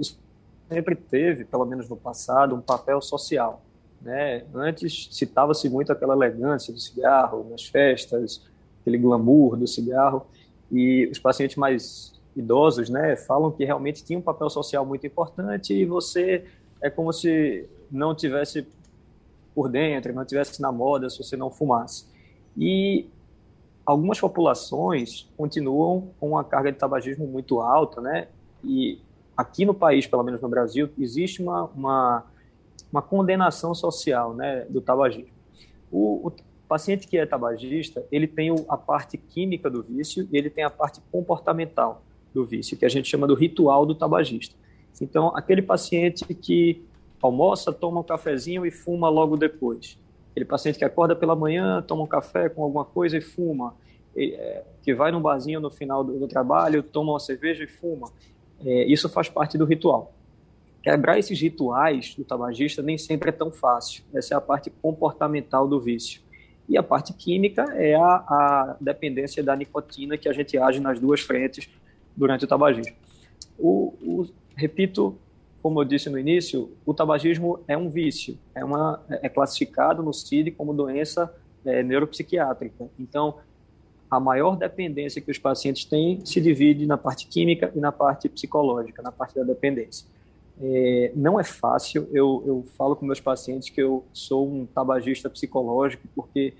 sempre 0.70 0.96
teve, 0.96 1.46
pelo 1.46 1.66
menos 1.66 1.90
no 1.90 1.98
passado, 1.98 2.54
um 2.54 2.62
papel 2.62 3.02
social. 3.02 3.64
Né? 4.00 4.44
Antes 4.54 5.10
citava-se 5.10 5.68
muito 5.68 5.92
aquela 5.92 6.14
elegância 6.14 6.72
do 6.72 6.80
cigarro 6.80 7.48
nas 7.50 7.66
festas, 7.66 8.48
aquele 8.82 9.00
glamour 9.00 9.58
do 9.58 9.66
cigarro, 9.66 10.28
e 10.72 11.10
os 11.12 11.18
pacientes 11.18 11.56
mais 11.56 12.14
idosos 12.36 12.90
né, 12.90 13.16
falam 13.16 13.52
que 13.52 13.66
realmente 13.66 14.04
tinha 14.04 14.18
um 14.18 14.22
papel 14.22 14.50
social 14.50 14.86
muito 14.86 15.06
importante 15.06 15.74
e 15.74 15.86
você 15.86 16.46
é 16.82 16.90
como 16.90 17.12
se 17.12 17.68
não 17.92 18.16
tivesse 18.16 18.68
por 19.54 19.70
dentro, 19.70 20.14
não 20.14 20.26
tivesse 20.26 20.62
na 20.62 20.72
moda 20.72 21.10
se 21.10 21.18
você 21.22 21.36
não 21.36 21.50
fumasse. 21.50 22.06
E 22.58 23.08
algumas 23.86 24.20
populações 24.20 25.28
continuam 25.36 26.10
com 26.20 26.30
uma 26.30 26.44
carga 26.44 26.72
de 26.72 26.78
tabagismo 26.78 27.26
muito 27.28 27.60
alta, 27.60 28.00
né? 28.00 28.28
E 28.64 29.00
aqui 29.36 29.66
no 29.66 29.74
país, 29.74 30.06
pelo 30.06 30.24
menos 30.24 30.42
no 30.42 30.48
Brasil, 30.48 30.90
existe 30.98 31.42
uma, 31.42 31.64
uma, 31.66 32.24
uma 32.92 33.02
condenação 33.02 33.74
social 33.74 34.34
né, 34.34 34.66
do 34.70 34.82
tabagismo. 34.82 35.34
O, 35.92 36.28
o, 36.28 36.34
paciente 36.68 37.08
que 37.08 37.18
é 37.18 37.26
tabagista, 37.26 38.06
ele 38.12 38.28
tem 38.28 38.54
a 38.70 38.78
parte 38.78 39.18
química 39.18 39.72
do 39.72 39.82
vício 39.82 40.28
e 40.32 40.38
ele 40.38 40.52
tem 40.52 40.64
a 40.64 40.70
parte 40.70 41.02
comportamental 41.12 42.04
do 42.34 42.46
vício, 42.46 42.78
que 42.78 42.86
a 42.86 42.90
gente 42.90 43.08
chama 43.08 43.28
do 43.28 43.36
ritual 43.36 43.86
do 43.86 43.96
tabagista. 43.96 44.56
Então, 45.02 45.36
aquele 45.36 45.62
paciente 45.62 46.26
que 46.34 46.84
almoça, 47.22 47.72
toma 47.72 48.00
um 48.00 48.04
cafezinho 48.04 48.66
e 48.66 48.72
fuma 48.72 49.10
logo 49.10 49.36
depois. 49.36 49.98
Aquele 50.32 50.46
paciente 50.46 50.78
que 50.78 50.86
acorda 50.86 51.16
pela 51.16 51.36
manhã, 51.36 51.82
toma 51.82 52.04
um 52.04 52.08
café 52.08 52.50
com 52.50 52.64
alguma 52.64 52.86
coisa 52.86 53.18
e 53.18 53.22
fuma. 53.22 53.74
É, 54.16 54.64
que 54.82 54.94
vai 54.94 55.12
num 55.12 55.22
barzinho 55.22 55.60
no 55.60 55.70
final 55.70 56.04
do, 56.04 56.28
trabalho, 56.28 56.82
toma 56.82 57.14
uma 57.14 57.20
cerveja 57.20 57.64
e 57.64 57.68
fuma. 57.68 58.12
É, 58.66 58.86
isso 58.86 59.08
faz 59.08 59.30
parte 59.30 59.58
do 59.58 59.66
ritual. 59.66 60.14
Quebrar 60.82 61.20
esses 61.20 61.40
rituais 61.40 62.16
do 62.16 62.24
tabagista 62.24 62.82
nem 62.82 62.98
sempre 62.98 63.30
é 63.30 63.32
tão 63.32 63.52
fácil. 63.52 64.04
Essa 64.14 64.34
é 64.34 64.38
a 64.38 64.42
parte 64.42 64.70
comportamental 64.70 65.68
do 65.68 65.80
vício. 65.80 66.22
E 66.68 66.78
a 66.78 66.84
parte 66.84 67.14
química 67.14 67.64
é 67.76 67.96
a, 67.96 68.02
a 68.02 68.78
dependência 68.80 69.44
da 69.44 69.56
nicotina 69.56 70.18
que 70.18 70.30
a 70.30 70.34
gente 70.34 70.58
age 70.58 70.80
nas 70.80 71.00
duas 71.00 71.22
frentes 71.22 71.70
durante 72.16 72.46
o 72.46 72.48
tabagismo. 72.48 72.96
O, 73.58 73.94
o, 74.02 74.28
repito, 74.56 75.18
como 75.62 75.82
eu 75.82 75.86
disse 75.86 76.10
no 76.10 76.18
início, 76.18 76.72
o 76.86 76.94
tabagismo 76.94 77.60
é 77.68 77.78
um 77.78 77.90
vício, 77.90 78.38
é, 78.56 78.64
uma, 78.64 79.02
é 79.10 79.28
classificado 79.28 80.02
no 80.02 80.14
CID 80.14 80.52
como 80.52 80.74
doença 80.74 81.34
é, 81.66 81.84
neuropsiquiátrica. 81.84 82.88
Então, 82.98 83.36
a 84.10 84.20
maior 84.20 84.56
dependência 84.56 85.22
que 85.22 85.30
os 85.30 85.38
pacientes 85.38 85.86
têm 85.86 86.26
se 86.26 86.42
divide 86.42 86.86
na 86.86 86.98
parte 86.98 87.28
química 87.28 87.72
e 87.76 87.80
na 87.80 87.92
parte 87.92 88.28
psicológica, 88.28 89.02
na 89.02 89.12
parte 89.12 89.36
da 89.36 89.44
dependência. 89.44 90.08
É, 90.62 91.12
não 91.16 91.40
é 91.40 91.44
fácil, 91.44 92.08
eu, 92.12 92.44
eu 92.46 92.66
falo 92.76 92.96
com 92.96 93.06
meus 93.06 93.20
pacientes 93.20 93.70
que 93.70 93.82
eu 93.82 94.04
sou 94.12 94.50
um 94.50 94.66
tabagista 94.66 95.30
psicológico, 95.30 96.04
porque 96.16 96.54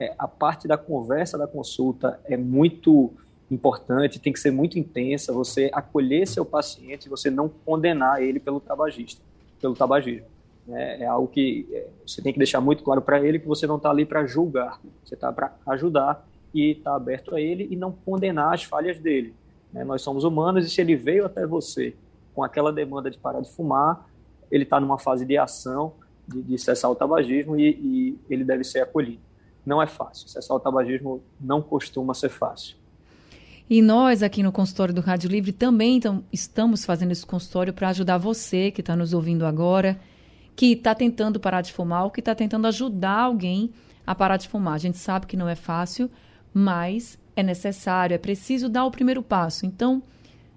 é, 0.00 0.14
a 0.18 0.26
parte 0.26 0.66
da 0.66 0.76
conversa 0.76 1.38
da 1.38 1.46
consulta 1.46 2.18
é 2.24 2.36
muito 2.36 3.12
importante, 3.50 4.18
tem 4.18 4.32
que 4.32 4.40
ser 4.40 4.50
muito 4.50 4.78
intensa, 4.78 5.32
você 5.32 5.70
acolher 5.72 6.26
seu 6.26 6.44
paciente, 6.44 7.08
você 7.08 7.30
não 7.30 7.48
condenar 7.48 8.22
ele 8.22 8.40
pelo 8.40 8.60
tabagista, 8.60 9.22
pelo 9.60 9.74
tabagismo. 9.74 10.26
É, 10.68 11.04
é 11.04 11.06
algo 11.06 11.28
que 11.28 11.66
é, 11.70 11.86
você 12.04 12.20
tem 12.20 12.32
que 12.32 12.38
deixar 12.38 12.60
muito 12.60 12.82
claro 12.82 13.00
para 13.00 13.24
ele 13.24 13.38
que 13.38 13.46
você 13.46 13.66
não 13.66 13.76
está 13.76 13.90
ali 13.90 14.04
para 14.04 14.26
julgar, 14.26 14.80
você 15.04 15.14
está 15.14 15.32
para 15.32 15.54
ajudar 15.66 16.26
e 16.52 16.72
está 16.72 16.96
aberto 16.96 17.34
a 17.36 17.40
ele 17.40 17.68
e 17.70 17.76
não 17.76 17.92
condenar 17.92 18.52
as 18.52 18.64
falhas 18.64 18.98
dele. 18.98 19.32
Né? 19.72 19.84
Nós 19.84 20.02
somos 20.02 20.24
humanos 20.24 20.66
e 20.66 20.70
se 20.70 20.80
ele 20.80 20.96
veio 20.96 21.24
até 21.24 21.46
você 21.46 21.94
com 22.34 22.42
aquela 22.42 22.72
demanda 22.72 23.10
de 23.10 23.18
parar 23.18 23.40
de 23.40 23.50
fumar, 23.50 24.08
ele 24.50 24.64
está 24.64 24.80
numa 24.80 24.98
fase 24.98 25.24
de 25.24 25.38
ação, 25.38 25.92
de, 26.26 26.42
de 26.42 26.58
cessar 26.58 26.90
o 26.90 26.94
tabagismo 26.94 27.58
e, 27.58 27.68
e 27.70 28.18
ele 28.28 28.44
deve 28.44 28.64
ser 28.64 28.80
acolhido. 28.80 29.20
Não 29.64 29.80
é 29.80 29.86
fácil, 29.86 30.28
cessar 30.28 30.56
o 30.56 30.60
tabagismo 30.60 31.22
não 31.40 31.62
costuma 31.62 32.12
ser 32.12 32.28
fácil. 32.28 32.76
E 33.68 33.82
nós, 33.82 34.22
aqui 34.22 34.44
no 34.44 34.52
consultório 34.52 34.94
do 34.94 35.00
Rádio 35.00 35.28
Livre, 35.28 35.50
também 35.50 36.00
estamos 36.32 36.84
fazendo 36.84 37.10
esse 37.10 37.26
consultório 37.26 37.72
para 37.72 37.88
ajudar 37.88 38.16
você 38.16 38.70
que 38.70 38.80
está 38.80 38.94
nos 38.94 39.12
ouvindo 39.12 39.44
agora, 39.44 39.98
que 40.54 40.66
está 40.66 40.94
tentando 40.94 41.40
parar 41.40 41.62
de 41.62 41.72
fumar 41.72 42.04
ou 42.04 42.10
que 42.10 42.20
está 42.20 42.32
tentando 42.32 42.68
ajudar 42.68 43.18
alguém 43.18 43.72
a 44.06 44.14
parar 44.14 44.36
de 44.36 44.48
fumar. 44.48 44.74
A 44.74 44.78
gente 44.78 44.98
sabe 44.98 45.26
que 45.26 45.36
não 45.36 45.48
é 45.48 45.56
fácil, 45.56 46.08
mas 46.54 47.18
é 47.34 47.42
necessário, 47.42 48.14
é 48.14 48.18
preciso 48.18 48.68
dar 48.68 48.84
o 48.84 48.90
primeiro 48.90 49.20
passo. 49.20 49.66
Então, 49.66 50.00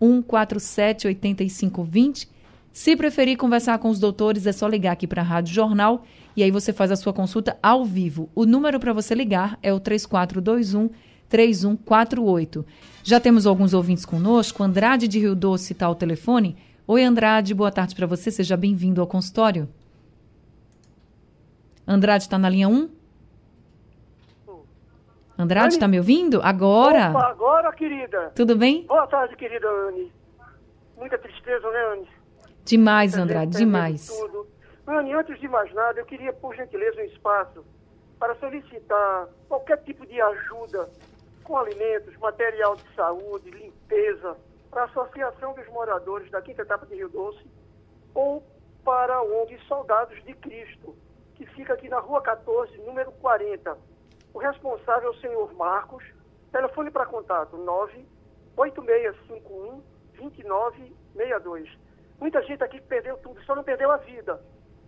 991478520. 0.00 2.28
Se 2.72 2.94
preferir 2.94 3.36
conversar 3.36 3.80
com 3.80 3.88
os 3.88 3.98
doutores, 3.98 4.46
é 4.46 4.52
só 4.52 4.68
ligar 4.68 4.92
aqui 4.92 5.08
para 5.08 5.22
a 5.22 5.24
Rádio 5.24 5.52
Jornal 5.52 6.04
e 6.36 6.44
aí 6.44 6.52
você 6.52 6.72
faz 6.72 6.92
a 6.92 6.96
sua 6.96 7.12
consulta 7.12 7.58
ao 7.60 7.84
vivo. 7.84 8.30
O 8.32 8.46
número 8.46 8.78
para 8.78 8.92
você 8.92 9.12
ligar 9.12 9.58
é 9.60 9.74
o 9.74 9.80
3421 9.80 10.90
3148. 11.28 12.64
Já 13.02 13.18
temos 13.18 13.44
alguns 13.44 13.74
ouvintes 13.74 14.04
conosco. 14.04 14.62
Andrade 14.62 15.08
de 15.08 15.18
Rio 15.18 15.34
Doce 15.34 15.72
está 15.72 15.86
ao 15.86 15.96
telefone. 15.96 16.54
Oi, 16.86 17.02
Andrade, 17.02 17.54
boa 17.54 17.72
tarde 17.72 17.96
para 17.96 18.06
você. 18.06 18.30
Seja 18.30 18.56
bem-vindo 18.56 19.00
ao 19.00 19.06
consultório. 19.08 19.68
Andrade 21.84 22.22
está 22.22 22.38
na 22.38 22.48
linha 22.48 22.68
1? 22.68 22.97
Andrade, 25.38 25.74
está 25.74 25.86
me 25.86 25.98
ouvindo? 25.98 26.40
Agora? 26.42 27.10
Opa, 27.10 27.28
agora, 27.28 27.72
querida. 27.72 28.32
Tudo 28.34 28.56
bem? 28.56 28.84
Boa 28.86 29.06
tarde, 29.06 29.36
querida 29.36 29.68
Anne. 29.68 30.12
Muita 30.96 31.16
tristeza, 31.16 31.70
né, 31.70 31.78
Anne? 31.92 32.08
Demais, 32.64 33.16
Andrade, 33.16 33.56
demais. 33.56 34.08
Tudo. 34.08 34.48
Anne, 34.84 35.12
antes 35.12 35.38
de 35.38 35.46
mais 35.46 35.72
nada, 35.72 36.00
eu 36.00 36.06
queria, 36.06 36.32
por 36.32 36.56
gentileza, 36.56 37.00
um 37.00 37.04
espaço 37.04 37.64
para 38.18 38.34
solicitar 38.34 39.28
qualquer 39.48 39.76
tipo 39.84 40.04
de 40.04 40.20
ajuda 40.20 40.90
com 41.44 41.56
alimentos, 41.56 42.16
material 42.16 42.74
de 42.74 42.94
saúde, 42.96 43.48
limpeza, 43.52 44.36
para 44.68 44.82
a 44.82 44.84
Associação 44.86 45.54
dos 45.54 45.68
Moradores 45.68 46.28
da 46.32 46.42
Quinta 46.42 46.62
Etapa 46.62 46.84
de 46.84 46.96
Rio 46.96 47.08
Doce 47.10 47.46
ou 48.12 48.42
para 48.84 49.14
a 49.14 49.22
ONG 49.22 49.56
Soldados 49.68 50.20
de 50.24 50.34
Cristo, 50.34 50.96
que 51.36 51.46
fica 51.46 51.74
aqui 51.74 51.88
na 51.88 52.00
Rua 52.00 52.20
14, 52.22 52.76
número 52.78 53.12
40, 53.12 53.78
o 54.38 54.40
responsável 54.40 55.08
é 55.08 55.10
o 55.10 55.20
senhor 55.20 55.52
Marcos. 55.54 56.04
Telefone 56.52 56.92
para 56.92 57.04
contato 57.04 57.56
98651 57.56 59.82
2962. 60.16 61.68
Muita 62.20 62.40
gente 62.44 62.62
aqui 62.62 62.80
perdeu 62.80 63.16
tudo, 63.18 63.42
só 63.42 63.56
não 63.56 63.64
perdeu 63.64 63.90
a 63.90 63.96
vida, 63.96 64.40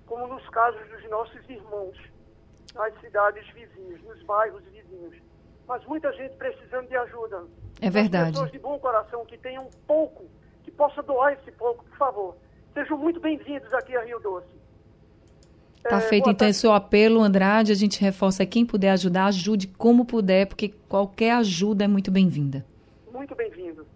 como 0.07 0.28
nos 0.28 0.49
casos 0.50 0.80
dos 0.88 1.11
nossos 1.11 1.50
irmãos 1.50 1.99
nas 2.75 2.95
cidades 3.00 3.45
vizinhas, 3.52 4.00
nos 4.02 4.23
bairros 4.23 4.62
vizinhos. 4.66 5.16
Mas 5.66 5.85
muita 5.85 6.12
gente 6.12 6.37
precisando 6.37 6.87
de 6.87 6.97
ajuda. 6.97 7.45
É 7.83 7.90
verdade. 7.90 8.30
pessoas 8.30 8.52
de 8.52 8.59
bom 8.61 8.78
coração 8.78 9.26
que 9.26 9.37
tenham 9.37 9.64
um 9.64 9.71
pouco, 9.85 10.30
que 10.62 10.71
possa 10.71 11.02
doar 11.02 11.33
esse 11.33 11.50
pouco, 11.52 11.85
por 11.85 11.97
favor. 11.97 12.37
Sejam 12.73 12.97
muito 12.97 13.19
bem-vindos 13.19 13.75
aqui 13.75 13.97
a 13.97 14.04
Rio 14.04 14.21
Doce. 14.21 14.60
Tá 15.83 15.97
é, 15.97 16.01
feito 16.01 16.29
então 16.29 16.47
esse 16.47 16.61
seu 16.61 16.73
apelo, 16.73 17.21
Andrade. 17.21 17.73
A 17.73 17.75
gente 17.75 18.01
reforça 18.01 18.45
quem 18.45 18.67
puder 18.67 18.91
ajudar, 18.91 19.27
ajude 19.27 19.67
como 19.67 20.05
puder, 20.05 20.47
porque 20.47 20.69
qualquer 20.89 21.33
ajuda 21.33 21.85
é 21.85 21.89
muito 21.89 22.11
bem-vinda. 22.11 22.65
Muito 23.13 23.35
bem-vindo. 23.35 23.87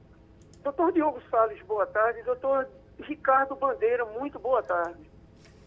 Doutor 0.62 0.92
Diogo 0.92 1.20
Salles, 1.30 1.60
boa 1.62 1.86
tarde. 1.86 2.22
Doutor 2.22 2.68
Ricardo 3.00 3.54
Bandeira, 3.54 4.04
muito 4.06 4.38
boa 4.38 4.62
tarde. 4.62 5.10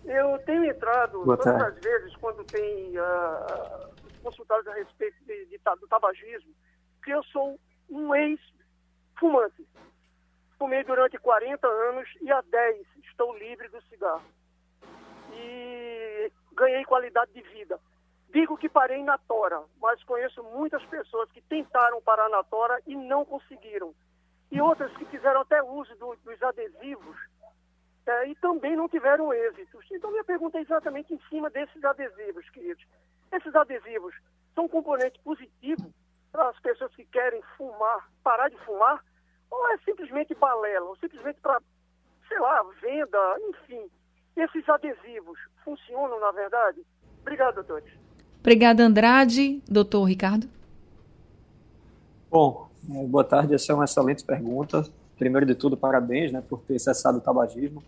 Eu 0.05 0.39
tenho 0.39 0.65
entrado 0.65 1.23
boa 1.23 1.37
todas 1.37 1.59
tarde. 1.59 1.77
as 1.77 1.83
vezes 1.83 2.15
quando 2.15 2.43
tem 2.45 2.97
uh, 2.97 3.89
consultados 4.23 4.67
a 4.67 4.73
respeito 4.73 5.17
de, 5.25 5.45
de, 5.45 5.59
do 5.79 5.87
tabagismo, 5.87 6.51
que 7.03 7.11
eu 7.11 7.23
sou 7.25 7.59
um 7.89 8.15
ex-fumante. 8.15 9.67
fumei 10.57 10.83
durante 10.83 11.17
40 11.17 11.67
anos 11.67 12.09
e 12.21 12.31
há 12.31 12.41
10 12.41 12.87
estou 13.03 13.37
livre 13.37 13.67
do 13.69 13.81
cigarro. 13.83 14.23
E 15.33 15.86
ganhei 16.57 16.83
qualidade 16.83 17.31
de 17.31 17.41
vida. 17.41 17.79
Digo 18.33 18.57
que 18.57 18.67
parei 18.67 19.01
na 19.03 19.17
tora, 19.17 19.63
mas 19.81 20.03
conheço 20.03 20.43
muitas 20.43 20.83
pessoas 20.85 21.31
que 21.31 21.41
tentaram 21.41 22.01
parar 22.01 22.27
na 22.29 22.43
tora 22.43 22.81
e 22.85 22.95
não 22.95 23.23
conseguiram. 23.23 23.93
E 24.51 24.59
outras 24.59 24.91
que 24.97 25.05
fizeram 25.05 25.41
até 25.41 25.61
uso 25.63 25.95
do, 25.95 26.15
dos 26.25 26.43
adesivos 26.43 27.17
é, 28.05 28.27
e 28.27 28.35
também 28.35 28.75
não 28.75 28.89
tiveram 28.89 29.33
êxitos. 29.33 29.85
Então, 29.91 30.11
minha 30.11 30.23
pergunta 30.23 30.57
é 30.57 30.61
exatamente 30.61 31.13
em 31.13 31.19
cima 31.29 31.49
desses 31.49 31.83
adesivos, 31.83 32.49
queridos. 32.49 32.83
Esses 33.31 33.55
adesivos 33.55 34.15
são 34.55 34.65
um 34.65 34.69
componente 34.69 35.19
positivo 35.19 35.93
para 36.31 36.49
as 36.49 36.59
pessoas 36.59 36.93
que 36.95 37.05
querem 37.05 37.41
fumar, 37.57 38.09
parar 38.23 38.49
de 38.49 38.57
fumar, 38.59 39.03
ou 39.49 39.71
é 39.71 39.77
simplesmente 39.79 40.33
balela, 40.35 40.85
ou 40.87 40.95
simplesmente 40.97 41.39
para, 41.41 41.61
sei 42.27 42.39
lá, 42.39 42.63
venda, 42.81 43.35
enfim. 43.49 43.89
Esses 44.37 44.69
adesivos 44.69 45.39
funcionam, 45.65 46.19
na 46.19 46.31
verdade? 46.31 46.85
Obrigado, 47.21 47.55
doutores. 47.55 47.91
Obrigada, 48.39 48.83
Andrade. 48.83 49.63
Doutor 49.67 50.03
Ricardo? 50.03 50.47
Bom, 52.29 52.69
é, 52.87 53.03
boa 53.05 53.23
tarde. 53.23 53.55
Essa 53.55 53.71
é 53.71 53.75
uma 53.75 53.85
excelente 53.85 54.23
pergunta. 54.23 54.87
Primeiro 55.17 55.43
de 55.43 55.55
tudo, 55.55 55.75
parabéns 55.75 56.31
né, 56.31 56.43
por 56.47 56.61
ter 56.61 56.77
cessado 56.77 57.17
o 57.17 57.21
tabagismo. 57.21 57.83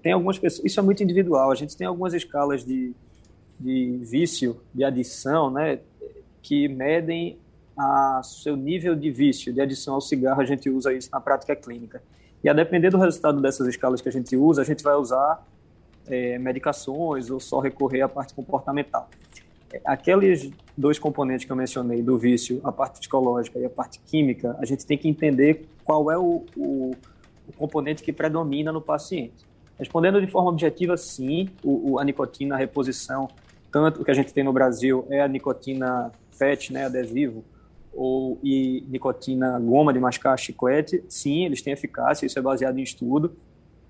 Tem 0.00 0.12
algumas 0.12 0.38
pessoas, 0.38 0.64
isso 0.64 0.78
é 0.78 0.82
muito 0.82 1.02
individual. 1.02 1.50
A 1.50 1.56
gente 1.56 1.76
tem 1.76 1.88
algumas 1.88 2.14
escalas 2.14 2.64
de, 2.64 2.94
de 3.58 3.98
vício, 4.04 4.60
de 4.72 4.84
adição, 4.84 5.50
né, 5.50 5.80
que 6.40 6.68
medem 6.68 7.36
a 7.76 8.20
seu 8.22 8.56
nível 8.56 8.94
de 8.94 9.10
vício, 9.10 9.52
de 9.52 9.60
adição 9.60 9.94
ao 9.94 10.00
cigarro. 10.00 10.40
A 10.40 10.46
gente 10.46 10.70
usa 10.70 10.92
isso 10.92 11.10
na 11.10 11.20
prática 11.20 11.56
clínica. 11.56 12.00
E 12.44 12.48
a 12.48 12.52
depender 12.52 12.90
do 12.90 12.98
resultado 12.98 13.40
dessas 13.40 13.66
escalas 13.66 14.00
que 14.00 14.08
a 14.08 14.12
gente 14.12 14.36
usa, 14.36 14.62
a 14.62 14.64
gente 14.64 14.84
vai 14.84 14.94
usar 14.94 15.44
é, 16.08 16.38
medicações 16.38 17.30
ou 17.30 17.40
só 17.40 17.60
recorrer 17.60 18.02
à 18.02 18.08
parte 18.08 18.34
comportamental. 18.34 19.08
Aqueles 19.84 20.50
dois 20.76 20.98
componentes 20.98 21.44
que 21.44 21.50
eu 21.50 21.56
mencionei, 21.56 22.02
do 22.02 22.16
vício, 22.16 22.60
a 22.62 22.70
parte 22.70 23.00
psicológica 23.00 23.58
e 23.58 23.64
a 23.64 23.70
parte 23.70 23.98
química, 24.06 24.56
a 24.60 24.64
gente 24.64 24.86
tem 24.86 24.96
que 24.96 25.08
entender 25.08 25.66
qual 25.84 26.10
é 26.10 26.18
o, 26.18 26.44
o, 26.56 26.92
o 27.48 27.52
componente 27.56 28.02
que 28.02 28.12
predomina 28.12 28.70
no 28.70 28.80
paciente. 28.80 29.44
Respondendo 29.78 30.20
de 30.20 30.28
forma 30.28 30.50
objetiva, 30.50 30.96
sim, 30.96 31.48
o, 31.64 31.98
a 31.98 32.04
nicotina, 32.04 32.54
a 32.54 32.58
reposição, 32.58 33.28
tanto 33.72 34.02
o 34.02 34.04
que 34.04 34.10
a 34.10 34.14
gente 34.14 34.32
tem 34.32 34.44
no 34.44 34.52
Brasil 34.52 35.04
é 35.10 35.20
a 35.20 35.26
nicotina 35.26 36.12
PET, 36.38 36.72
né, 36.72 36.84
adesivo, 36.84 37.44
ou 37.92 38.38
e 38.42 38.84
nicotina 38.88 39.58
goma 39.58 39.92
de 39.92 39.98
mascar 39.98 40.36
chiclete, 40.36 41.02
sim, 41.08 41.44
eles 41.44 41.62
têm 41.62 41.72
eficácia, 41.72 42.26
isso 42.26 42.38
é 42.38 42.42
baseado 42.42 42.78
em 42.78 42.82
estudo, 42.82 43.36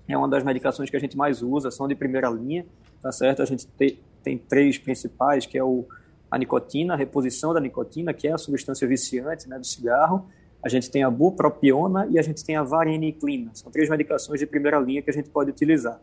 é 0.07 0.17
uma 0.17 0.27
das 0.27 0.43
medicações 0.43 0.89
que 0.89 0.95
a 0.95 0.99
gente 0.99 1.17
mais 1.17 1.41
usa, 1.41 1.71
são 1.71 1.87
de 1.87 1.95
primeira 1.95 2.29
linha, 2.29 2.65
tá 3.01 3.11
certo? 3.11 3.41
A 3.41 3.45
gente 3.45 3.67
te, 3.67 3.99
tem 4.23 4.37
três 4.37 4.77
principais, 4.77 5.45
que 5.45 5.57
é 5.57 5.63
o, 5.63 5.85
a 6.29 6.37
nicotina, 6.37 6.93
a 6.93 6.97
reposição 6.97 7.53
da 7.53 7.59
nicotina, 7.59 8.13
que 8.13 8.27
é 8.27 8.33
a 8.33 8.37
substância 8.37 8.87
viciante 8.87 9.47
né, 9.49 9.57
do 9.57 9.65
cigarro, 9.65 10.27
a 10.63 10.69
gente 10.69 10.89
tem 10.89 11.03
a 11.03 11.11
bupropiona 11.11 12.07
e 12.09 12.17
a 12.17 12.21
gente 12.21 12.43
tem 12.43 12.55
a 12.55 12.63
vareniclina. 12.63 13.51
São 13.53 13.71
três 13.71 13.87
medicações 13.87 14.39
de 14.39 14.47
primeira 14.47 14.79
linha 14.79 15.01
que 15.01 15.09
a 15.09 15.13
gente 15.13 15.29
pode 15.29 15.51
utilizar. 15.51 15.99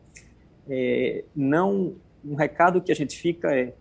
É, 0.69 1.25
não, 1.35 1.97
um 2.25 2.37
recado 2.37 2.81
que 2.81 2.93
a 2.93 2.95
gente 2.95 3.19
fica 3.19 3.53
é 3.53 3.75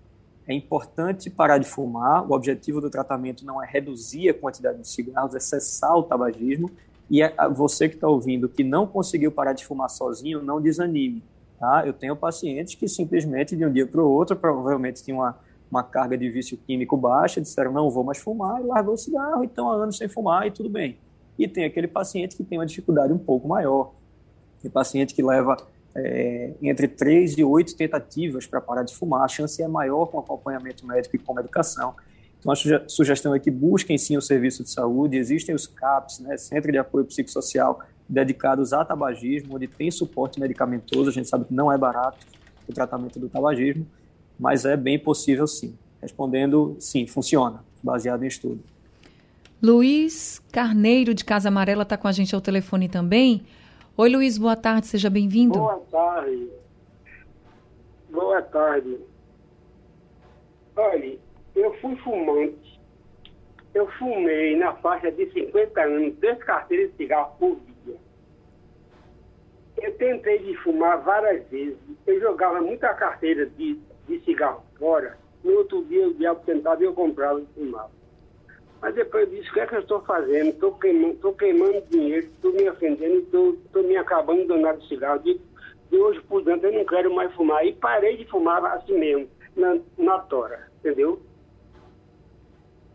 é 0.48 0.54
importante 0.54 1.30
parar 1.30 1.58
de 1.58 1.68
fumar. 1.68 2.30
O 2.30 2.34
objetivo 2.34 2.82
do 2.82 2.90
tratamento 2.90 3.46
não 3.46 3.64
é 3.64 3.68
reduzir 3.68 4.30
a 4.30 4.34
quantidade 4.34 4.80
de 4.80 4.88
cigarros, 4.88 5.36
é 5.36 5.40
cessar 5.40 5.96
o 5.96 6.04
tabagismo. 6.04 6.70
E 7.12 7.20
você 7.54 7.90
que 7.90 7.96
está 7.96 8.08
ouvindo 8.08 8.48
que 8.48 8.64
não 8.64 8.88
conseguiu 8.88 9.34
parar 9.34 9.52
de 9.52 9.66
fumar 9.66 9.90
sozinho, 9.90 10.42
não 10.42 10.62
desanime. 10.62 11.22
Tá? 11.60 11.84
Eu 11.86 11.92
tenho 11.92 12.16
pacientes 12.16 12.74
que 12.74 12.88
simplesmente 12.88 13.54
de 13.54 13.66
um 13.66 13.72
dia 13.72 13.86
para 13.86 14.02
o 14.02 14.10
outro, 14.10 14.34
provavelmente 14.38 15.04
tinham 15.04 15.18
uma, 15.20 15.38
uma 15.70 15.84
carga 15.84 16.18
de 16.18 16.30
vício 16.30 16.58
químico 16.58 16.96
baixa, 16.96 17.42
disseram 17.42 17.74
não 17.74 17.90
vou 17.90 18.06
mais 18.06 18.18
fumar 18.18 18.62
e 18.62 18.64
largou 18.64 18.94
o 18.94 18.98
cigarro, 18.98 19.44
então 19.44 19.70
há 19.70 19.76
anos 19.76 19.98
sem 19.98 20.08
fumar 20.08 20.48
e 20.48 20.52
tudo 20.52 20.70
bem. 20.70 20.98
E 21.38 21.50
tem 21.50 21.66
aquele 21.66 21.88
paciente 21.88 22.38
que 22.38 22.46
tem 22.46 22.58
uma 22.58 22.66
dificuldade 22.66 23.12
um 23.12 23.18
pouco 23.18 23.46
maior. 23.46 23.92
Tem 24.62 24.72
paciente 24.72 25.14
que 25.14 25.22
leva 25.22 25.58
é, 25.94 26.54
entre 26.62 26.88
3 26.88 27.38
e 27.38 27.44
8 27.44 27.76
tentativas 27.76 28.48
para 28.48 28.62
parar 28.62 28.84
de 28.84 28.96
fumar. 28.96 29.26
A 29.26 29.28
chance 29.28 29.62
é 29.62 29.68
maior 29.68 30.06
com 30.06 30.18
acompanhamento 30.18 30.88
médico 30.88 31.18
e 31.18 31.20
com 31.20 31.34
medicação. 31.34 31.94
Então, 32.42 32.52
a 32.52 32.90
sugestão 32.90 33.36
é 33.36 33.40
que 33.40 33.52
busquem 33.52 34.00
sim 34.00 34.18
o 34.18 34.22
serviço 34.22 34.64
de 34.64 34.72
saúde. 34.72 35.16
Existem 35.16 35.54
os 35.54 35.68
CAPs, 35.68 36.20
né, 36.20 36.36
Centro 36.38 36.72
de 36.72 36.80
Apoio 36.80 37.06
Psicossocial, 37.06 37.82
dedicados 38.10 38.74
a 38.74 38.84
tabagismo, 38.84 39.56
onde 39.56 39.68
tem 39.68 39.92
suporte 39.92 40.40
medicamentoso. 40.40 41.10
A 41.12 41.14
gente 41.14 41.30
sabe 41.30 41.46
que 41.46 41.54
não 41.54 41.72
é 41.72 41.78
barato 41.78 42.26
o 42.68 42.74
tratamento 42.74 43.20
do 43.20 43.30
tabagismo, 43.30 43.86
mas 44.40 44.66
é 44.66 44.76
bem 44.76 44.98
possível 44.98 45.46
sim. 45.46 45.78
Respondendo, 46.02 46.76
sim, 46.80 47.06
funciona, 47.06 47.64
baseado 47.84 48.24
em 48.24 48.28
estudo. 48.28 48.60
Luiz 49.62 50.42
Carneiro, 50.52 51.14
de 51.14 51.24
Casa 51.24 51.50
Amarela, 51.50 51.84
está 51.84 51.96
com 51.96 52.08
a 52.08 52.12
gente 52.12 52.34
ao 52.34 52.42
telefone 52.42 52.90
também. 52.90 53.46
Oi, 53.96 54.10
Luiz, 54.10 54.40
boa 54.40 54.56
tarde, 54.56 54.88
seja 54.88 55.12
bem-vindo. 55.12 55.60
Boa 55.60 55.80
tarde. 55.92 56.50
Boa 58.10 58.42
tarde. 58.42 58.98
Olha, 60.76 61.20
eu 61.62 61.74
fui 61.76 61.96
fumante. 61.98 62.80
Eu 63.74 63.88
fumei 63.92 64.58
na 64.58 64.74
faixa 64.74 65.12
de 65.12 65.32
50 65.32 65.82
anos, 65.82 66.18
três 66.20 66.38
carteiras 66.40 66.92
de 66.92 66.98
cigarro 66.98 67.36
por 67.40 67.58
dia. 67.86 67.96
Eu 69.78 69.96
tentei 69.96 70.40
de 70.40 70.56
fumar 70.58 71.02
várias 71.02 71.48
vezes. 71.48 71.78
Eu 72.06 72.20
jogava 72.20 72.60
muita 72.62 72.94
carteira 72.94 73.46
de, 73.46 73.80
de 74.08 74.20
cigarro 74.26 74.64
fora. 74.78 75.18
No 75.44 75.54
outro 75.54 75.84
dia, 75.86 76.08
o 76.08 76.14
diabo 76.14 76.42
tentava 76.46 76.82
e 76.82 76.86
eu 76.86 76.94
comprava 76.94 77.40
e 77.40 77.46
fumava. 77.56 77.92
Mas 78.82 78.96
depois 78.96 79.24
eu 79.24 79.36
disse, 79.38 79.50
o 79.50 79.54
que 79.54 79.60
é 79.60 79.68
que 79.68 79.76
eu 79.76 79.80
estou 79.80 80.02
fazendo? 80.02 80.50
Estou 80.50 80.74
queimando, 80.74 81.34
queimando 81.34 81.82
dinheiro, 81.90 82.28
estou 82.28 82.52
me 82.52 82.70
ofendendo, 82.70 83.20
estou 83.20 83.84
me 83.84 83.96
acabando 83.96 84.48
danado 84.48 84.80
de 84.80 84.88
cigarro. 84.88 85.20
De, 85.20 85.40
de 85.90 85.98
hoje 85.98 86.20
por 86.22 86.44
diante 86.44 86.66
eu 86.66 86.74
não 86.74 86.86
quero 86.86 87.14
mais 87.14 87.32
fumar. 87.34 87.66
E 87.66 87.74
parei 87.74 88.18
de 88.18 88.26
fumar 88.26 88.64
assim 88.66 88.98
mesmo, 88.98 89.30
na, 89.56 89.78
na 89.98 90.20
tora, 90.20 90.68
entendeu? 90.80 91.22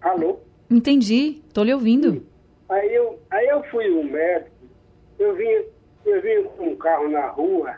Alô? 0.00 0.40
Entendi, 0.70 1.42
estou 1.46 1.64
lhe 1.64 1.74
ouvindo. 1.74 2.26
Aí 2.68 2.94
eu, 2.94 3.18
aí 3.30 3.46
eu 3.46 3.62
fui 3.64 3.90
um 3.90 4.04
médico, 4.04 4.50
eu 5.18 5.34
vim, 5.36 5.64
eu 6.04 6.20
vim 6.20 6.42
com 6.56 6.68
um 6.68 6.76
carro 6.76 7.08
na 7.08 7.28
rua, 7.28 7.76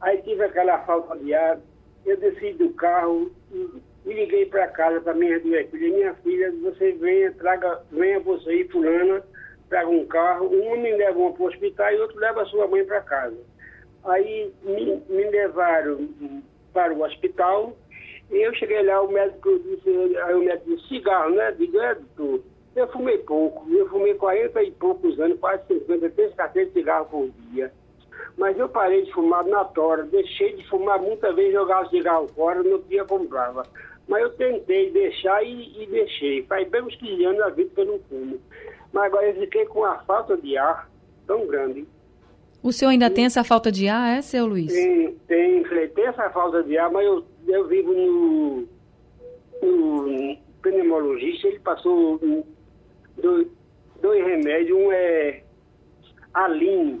aí 0.00 0.22
tive 0.22 0.44
aquela 0.44 0.78
falta 0.80 1.16
de 1.18 1.34
ar, 1.34 1.58
eu 2.06 2.16
desci 2.16 2.52
do 2.52 2.70
carro 2.70 3.32
e 3.52 3.80
e 4.04 4.12
liguei 4.12 4.46
para 4.46 4.68
casa 4.68 5.00
para 5.00 5.14
minha 5.14 5.38
duas 5.40 5.68
filhas. 5.70 5.94
Minha 5.94 6.14
filha, 6.14 6.52
você 6.62 6.92
venha, 6.92 7.32
traga, 7.32 7.82
venha 7.90 8.20
você 8.20 8.62
e 8.62 8.68
fulana, 8.68 9.22
traga 9.68 9.88
um 9.88 10.06
carro. 10.06 10.46
Um 10.46 10.80
me 10.80 10.92
leva 10.96 11.30
para 11.32 11.42
o 11.42 11.46
hospital 11.46 11.92
e 11.92 12.00
outro 12.00 12.18
leva 12.18 12.42
a 12.42 12.46
sua 12.46 12.66
mãe 12.66 12.84
para 12.84 13.00
casa. 13.02 13.36
Aí 14.04 14.52
me, 14.62 15.02
me 15.08 15.30
levaram 15.30 16.08
para 16.72 16.94
o 16.94 17.02
hospital. 17.02 17.76
Eu 18.30 18.54
cheguei 18.54 18.82
lá, 18.82 19.02
o 19.02 19.10
médico 19.10 19.58
disse, 19.58 20.16
aí 20.18 20.34
o 20.34 20.44
médico 20.44 20.76
disse, 20.76 20.88
cigarro, 20.88 21.34
né? 21.34 21.50
Digo, 21.52 21.80
é, 21.80 21.94
doutor. 21.94 22.40
Eu 22.76 22.86
fumei 22.88 23.18
pouco, 23.18 23.68
eu 23.72 23.88
fumei 23.88 24.14
40 24.14 24.62
e 24.62 24.70
poucos 24.70 25.18
anos, 25.18 25.40
quase 25.40 25.66
50, 25.66 26.10
três 26.10 26.34
carteiras 26.34 26.72
de 26.72 26.78
cigarro 26.78 27.06
por 27.06 27.28
dia. 27.50 27.72
Mas 28.38 28.56
eu 28.56 28.68
parei 28.68 29.02
de 29.02 29.12
fumar 29.12 29.44
na 29.44 29.64
tora, 29.64 30.04
deixei 30.04 30.54
de 30.54 30.68
fumar 30.68 31.00
muitas 31.00 31.34
vezes, 31.34 31.52
jogava 31.52 31.86
o 31.86 31.90
cigarro 31.90 32.28
fora, 32.28 32.62
no 32.62 32.78
dia 32.82 33.04
comprava. 33.04 33.64
Mas 34.06 34.22
eu 34.22 34.30
tentei 34.30 34.90
deixar 34.92 35.42
e, 35.42 35.82
e 35.82 35.86
deixei. 35.86 36.44
Faz 36.44 36.68
bem 36.68 36.82
uns 36.82 36.94
15 36.96 37.24
anos 37.24 37.40
a 37.42 37.48
vida 37.50 37.70
que 37.74 37.80
eu 37.80 37.86
não 37.86 37.98
fumo. 38.08 38.40
Mas 38.92 39.04
agora 39.04 39.26
eu 39.26 39.34
fiquei 39.40 39.66
com 39.66 39.84
a 39.84 39.98
falta 39.98 40.36
de 40.36 40.56
ar 40.56 40.88
tão 41.26 41.46
grande. 41.46 41.86
O 42.62 42.72
senhor 42.72 42.90
ainda 42.90 43.08
tem 43.08 43.24
essa 43.24 43.42
falta 43.42 43.72
de 43.72 43.88
ar, 43.88 44.18
é, 44.18 44.22
seu 44.22 44.46
Luiz? 44.46 44.72
Tem, 44.72 45.14
tem, 45.26 45.62
tem 45.88 46.06
essa 46.06 46.28
falta 46.30 46.62
de 46.62 46.76
ar, 46.76 46.90
mas 46.90 47.06
eu, 47.06 47.24
eu 47.50 47.66
vivo 47.66 47.92
no, 47.92 48.68
no 49.62 50.36
pneumologista, 50.62 51.48
ele 51.48 51.58
passou 51.60 52.20
dois, 53.20 53.46
dois 54.00 54.24
remédios, 54.24 54.78
um 54.78 54.92
é 54.92 55.42
Aline, 56.34 57.00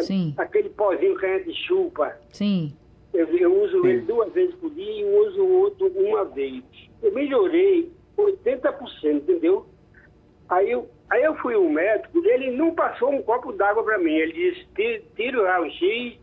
Sim. 0.00 0.34
aquele 0.38 0.70
pozinho 0.70 1.16
que 1.18 1.26
a 1.26 1.38
gente 1.38 1.54
chupa. 1.66 2.16
Sim. 2.32 2.72
Eu, 3.12 3.26
eu 3.36 3.62
uso 3.62 3.82
Sim. 3.82 3.88
ele 3.88 4.00
duas 4.02 4.32
vezes 4.32 4.54
por 4.56 4.70
dia 4.70 5.00
e 5.00 5.04
uso 5.04 5.42
o 5.42 5.60
outro 5.60 5.86
uma 5.88 6.24
vez. 6.24 6.62
Eu 7.02 7.12
melhorei 7.12 7.92
80%, 8.16 9.04
entendeu? 9.04 9.66
Aí 10.48 10.70
eu, 10.70 10.88
aí 11.10 11.22
eu 11.22 11.34
fui 11.36 11.54
ao 11.54 11.68
médico, 11.68 12.24
ele 12.26 12.50
não 12.52 12.74
passou 12.74 13.10
um 13.10 13.22
copo 13.22 13.52
d'água 13.52 13.82
para 13.84 13.98
mim. 13.98 14.14
Ele 14.14 14.32
disse, 14.32 15.04
tira 15.14 15.40
o 15.40 15.44
raio-x. 15.44 16.18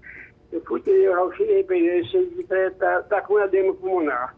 Eu 0.52 0.62
fui 0.62 0.82
tirar 0.82 1.24
o 1.24 1.30
raio-x 1.30 2.14
e 2.14 2.18
ele 2.18 2.68
está 2.68 3.04
tá 3.04 3.22
com 3.22 3.40
edema 3.40 3.74
pulmonar. 3.76 4.36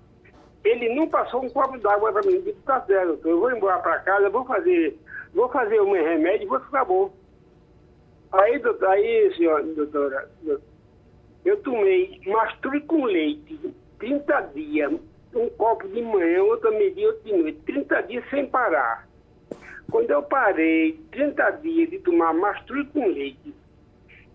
Ele 0.63 0.93
não 0.93 1.07
passou 1.07 1.43
um 1.43 1.49
copo 1.49 1.77
d'água 1.77 2.11
para 2.11 2.21
mim. 2.23 2.41
Disse, 2.41 2.59
tá 2.65 2.81
certo, 2.81 3.27
eu 3.27 3.39
vou 3.39 3.51
embora 3.51 3.79
para 3.79 3.99
casa, 3.99 4.29
vou 4.29 4.45
fazer, 4.45 4.97
vou 5.33 5.49
fazer 5.49 5.79
o 5.79 5.89
meu 5.89 6.03
remédio 6.03 6.45
e 6.45 6.49
vou 6.49 6.59
ficar 6.59 6.85
bom. 6.85 7.11
Aí, 8.31 8.59
doutor, 8.59 8.89
aí, 8.89 9.33
senhora, 9.35 9.63
doutora, 9.63 10.29
eu 11.43 11.57
tomei 11.63 12.21
mastruz 12.27 12.83
com 12.85 13.05
leite 13.05 13.73
30 14.01 14.41
dias, 14.55 14.93
um 15.35 15.49
copo 15.49 15.87
de 15.87 16.01
manhã, 16.01 16.43
outro 16.43 16.71
meio-dia, 16.71 17.07
outro 17.07 17.23
de 17.23 17.37
noite, 17.37 17.59
30 17.65 18.01
dias 18.03 18.29
sem 18.29 18.47
parar. 18.47 19.07
Quando 19.89 20.09
eu 20.09 20.23
parei 20.23 20.99
30 21.11 21.51
dias 21.61 21.89
de 21.89 21.99
tomar 21.99 22.33
mastruz 22.33 22.87
com 22.89 23.05
leite, 23.05 23.53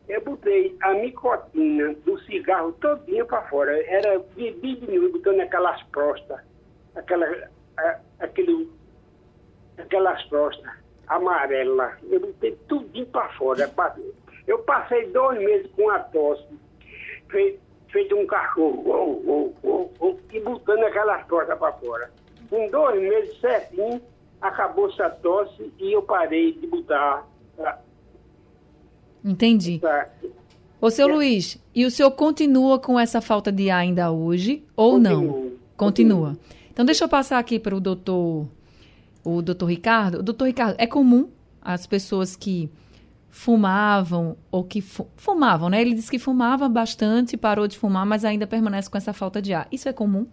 eu 0.09 0.23
botei 0.23 0.77
a 0.83 0.95
nicotina 0.95 1.95
do 2.05 2.19
cigarro 2.21 2.73
todinha 2.75 3.25
para 3.25 3.42
fora. 3.49 3.77
Era 3.87 4.19
de 4.37 4.53
dia 4.53 5.09
botando 5.11 5.40
aquelas 5.40 5.83
prostas, 5.85 6.40
aquela, 6.95 7.27
a, 7.77 7.99
aquele, 8.21 8.71
aquelas 9.79 10.23
prostas 10.25 10.73
amarelas. 11.09 11.95
Eu 12.09 12.21
botei 12.21 12.57
tudinho 12.69 13.07
para 13.07 13.29
fora. 13.31 13.71
Eu 14.47 14.61
passei 14.61 15.07
dois 15.09 15.38
meses 15.40 15.71
com 15.73 15.90
a 15.90 15.99
tosse, 15.99 16.47
feito, 17.29 17.61
feito 17.90 18.16
um 18.16 18.27
cachorro, 18.27 18.85
oh, 18.87 19.53
oh, 19.64 19.90
oh, 19.99 20.16
e 20.33 20.40
botando 20.40 20.85
aquelas 20.85 21.27
prostas 21.27 21.59
para 21.59 21.73
fora. 21.73 22.11
Com 22.49 22.69
dois 22.69 23.01
meses 23.01 23.40
certinho, 23.40 24.01
acabou 24.40 24.88
essa 24.88 25.11
tosse 25.11 25.73
e 25.81 25.92
eu 25.92 26.03
parei 26.03 26.53
de 26.53 26.69
botar 26.69 27.27
Entendi. 29.27 29.81
Ô, 30.81 30.89
seu 30.89 31.09
é. 31.09 31.12
Luiz, 31.12 31.59
e 31.75 31.85
o 31.85 31.91
senhor 31.91 32.12
continua 32.12 32.79
com 32.79 32.99
essa 32.99 33.21
falta 33.21 33.51
de 33.51 33.69
ar 33.69 33.81
ainda 33.81 34.12
hoje 34.12 34.65
ou 34.77 34.93
Continuo. 34.93 35.21
não? 35.21 35.53
Continua. 35.77 36.39
Então, 36.73 36.85
deixa 36.85 37.05
eu 37.05 37.09
passar 37.09 37.39
aqui 37.39 37.59
para 37.59 37.75
o 37.75 37.81
doutor, 37.81 38.47
o 39.25 39.43
doutor 39.43 39.67
Ricardo. 39.67 40.23
Doutor 40.23 40.45
Ricardo, 40.45 40.77
é 40.79 40.87
comum 40.87 41.29
as 41.61 41.87
pessoas 41.87 42.37
que 42.37 42.71
fumavam 43.29 44.37
ou 44.51 44.62
que 44.62 44.81
fu 44.81 45.07
fumavam, 45.17 45.69
né? 45.69 45.81
Ele 45.81 45.95
disse 45.95 46.11
que 46.11 46.19
fumava 46.19 46.69
bastante, 46.69 47.37
parou 47.37 47.67
de 47.67 47.77
fumar, 47.77 48.07
mas 48.07 48.25
ainda 48.25 48.47
permanece 48.47 48.89
com 48.89 48.97
essa 48.97 49.12
falta 49.12 49.43
de 49.43 49.53
ar. 49.53 49.67
Isso 49.73 49.89
é 49.89 49.93
comum? 49.93 50.27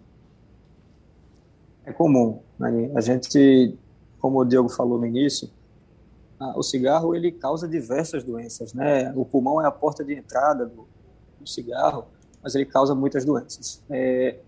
É 1.84 1.92
comum. 1.92 2.40
Né? 2.58 2.90
A 2.94 3.00
gente, 3.00 3.74
como 4.20 4.40
o 4.40 4.44
Diogo 4.44 4.68
falou 4.68 4.98
no 4.98 5.06
início, 5.06 5.50
o 6.56 6.62
cigarro 6.62 7.14
ele 7.14 7.32
causa 7.32 7.68
diversas 7.68 8.24
doenças, 8.24 8.72
né? 8.74 9.12
O 9.16 9.24
pulmão 9.24 9.60
é 9.60 9.66
a 9.66 9.70
porta 9.70 10.04
de 10.04 10.14
entrada 10.14 10.66
do, 10.66 10.86
do 11.40 11.48
cigarro, 11.48 12.06
mas 12.42 12.54
ele 12.54 12.66
causa 12.66 12.94
muitas 12.94 13.24
doenças. 13.24 13.82
É, 13.88 14.38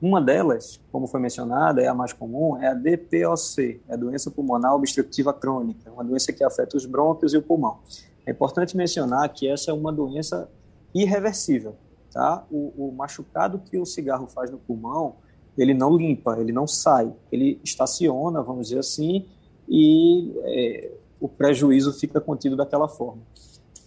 uma 0.00 0.20
delas, 0.20 0.80
como 0.92 1.08
foi 1.08 1.20
mencionada, 1.20 1.82
é 1.82 1.88
a 1.88 1.94
mais 1.94 2.12
comum, 2.12 2.56
é 2.56 2.68
a 2.68 2.74
DPOC, 2.74 3.80
é 3.88 3.94
a 3.94 3.96
doença 3.96 4.30
pulmonar 4.30 4.74
obstrutiva 4.74 5.32
crônica, 5.32 5.90
uma 5.90 6.04
doença 6.04 6.32
que 6.32 6.44
afeta 6.44 6.76
os 6.76 6.86
brônquios 6.86 7.34
e 7.34 7.36
o 7.36 7.42
pulmão. 7.42 7.78
É 8.24 8.30
importante 8.30 8.76
mencionar 8.76 9.28
que 9.30 9.48
essa 9.48 9.70
é 9.70 9.74
uma 9.74 9.92
doença 9.92 10.48
irreversível, 10.94 11.74
tá? 12.12 12.44
O, 12.50 12.88
o 12.88 12.92
machucado 12.92 13.58
que 13.58 13.76
o 13.76 13.84
cigarro 13.84 14.28
faz 14.28 14.50
no 14.50 14.58
pulmão, 14.58 15.16
ele 15.56 15.74
não 15.74 15.96
limpa, 15.96 16.38
ele 16.38 16.52
não 16.52 16.66
sai, 16.66 17.12
ele 17.32 17.60
estaciona, 17.64 18.40
vamos 18.40 18.68
dizer 18.68 18.78
assim, 18.78 19.26
e 19.68 20.32
é, 20.44 20.92
o 21.20 21.28
prejuízo 21.28 21.92
fica 21.92 22.20
contido 22.20 22.56
daquela 22.56 22.88
forma. 22.88 23.22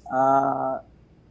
A, 0.09 0.81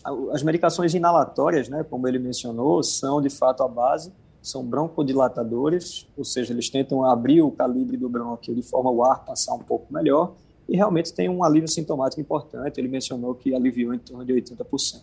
a, 0.04 0.10
as 0.32 0.42
medicações 0.42 0.94
inalatórias, 0.94 1.68
né, 1.68 1.84
como 1.84 2.08
ele 2.08 2.18
mencionou, 2.18 2.82
são 2.82 3.20
de 3.20 3.30
fato 3.30 3.62
a 3.62 3.68
base, 3.68 4.12
são 4.42 4.64
broncodilatadores, 4.64 6.06
ou 6.16 6.24
seja, 6.24 6.52
eles 6.52 6.70
tentam 6.70 7.04
abrir 7.04 7.42
o 7.42 7.50
calibre 7.50 7.96
do 7.96 8.08
brônquio 8.08 8.54
de 8.54 8.62
forma 8.62 8.90
o 8.90 9.04
ar 9.04 9.24
passar 9.24 9.54
um 9.54 9.58
pouco 9.58 9.92
melhor, 9.92 10.32
e 10.68 10.76
realmente 10.76 11.12
tem 11.12 11.28
um 11.28 11.44
alívio 11.44 11.68
sintomático 11.68 12.20
importante, 12.20 12.78
ele 12.78 12.88
mencionou 12.88 13.34
que 13.34 13.54
aliviou 13.54 13.92
em 13.92 13.98
torno 13.98 14.24
de 14.24 14.32
80%. 14.32 15.02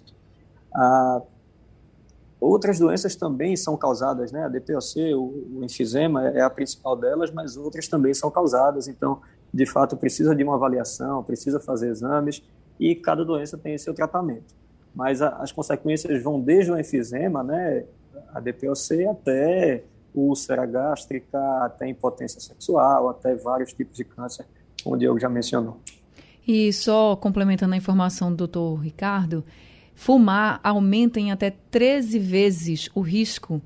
Ah, 0.74 1.22
outras 2.40 2.80
doenças 2.80 3.16
também 3.16 3.56
são 3.56 3.76
causadas, 3.76 4.32
né? 4.32 4.46
A 4.46 4.48
DPOC, 4.48 5.14
o, 5.14 5.60
o 5.60 5.64
enfisema 5.64 6.28
é 6.30 6.42
a 6.42 6.50
principal 6.50 6.96
delas, 6.96 7.32
mas 7.32 7.58
outras 7.58 7.88
também 7.88 8.14
são 8.14 8.32
causadas. 8.32 8.88
Então, 8.88 9.22
de 9.58 9.66
fato 9.66 9.98
precisa 9.98 10.36
de 10.36 10.44
uma 10.44 10.54
avaliação, 10.54 11.24
precisa 11.24 11.60
fazer 11.60 11.90
exames 11.90 12.44
e 12.80 12.94
cada 12.94 13.26
doença 13.26 13.58
tem 13.58 13.76
seu 13.76 13.92
tratamento. 13.92 14.54
Mas 14.94 15.20
a, 15.20 15.30
as 15.38 15.52
consequências 15.52 16.22
vão 16.22 16.40
desde 16.40 16.72
o 16.72 16.80
enfisema, 16.80 17.44
né, 17.44 17.86
a 18.32 18.40
DPOC, 18.40 19.08
até 19.10 19.84
úlcera 20.14 20.64
gástrica, 20.64 21.40
até 21.64 21.88
impotência 21.88 22.40
sexual, 22.40 23.10
até 23.10 23.36
vários 23.36 23.74
tipos 23.74 23.98
de 23.98 24.04
câncer, 24.04 24.46
como 24.84 24.96
o 24.96 25.00
Diogo 25.00 25.20
já 25.20 25.28
mencionou. 25.28 25.80
E 26.48 26.72
só 26.72 27.16
complementando 27.16 27.74
a 27.74 27.78
informação 27.78 28.30
do 28.30 28.38
doutor 28.38 28.76
Ricardo, 28.76 29.44
fumar 29.96 30.60
aumenta 30.64 31.20
em 31.20 31.32
até 31.32 31.50
13 31.72 32.20
vezes 32.20 32.90
o 32.94 33.02
risco 33.02 33.60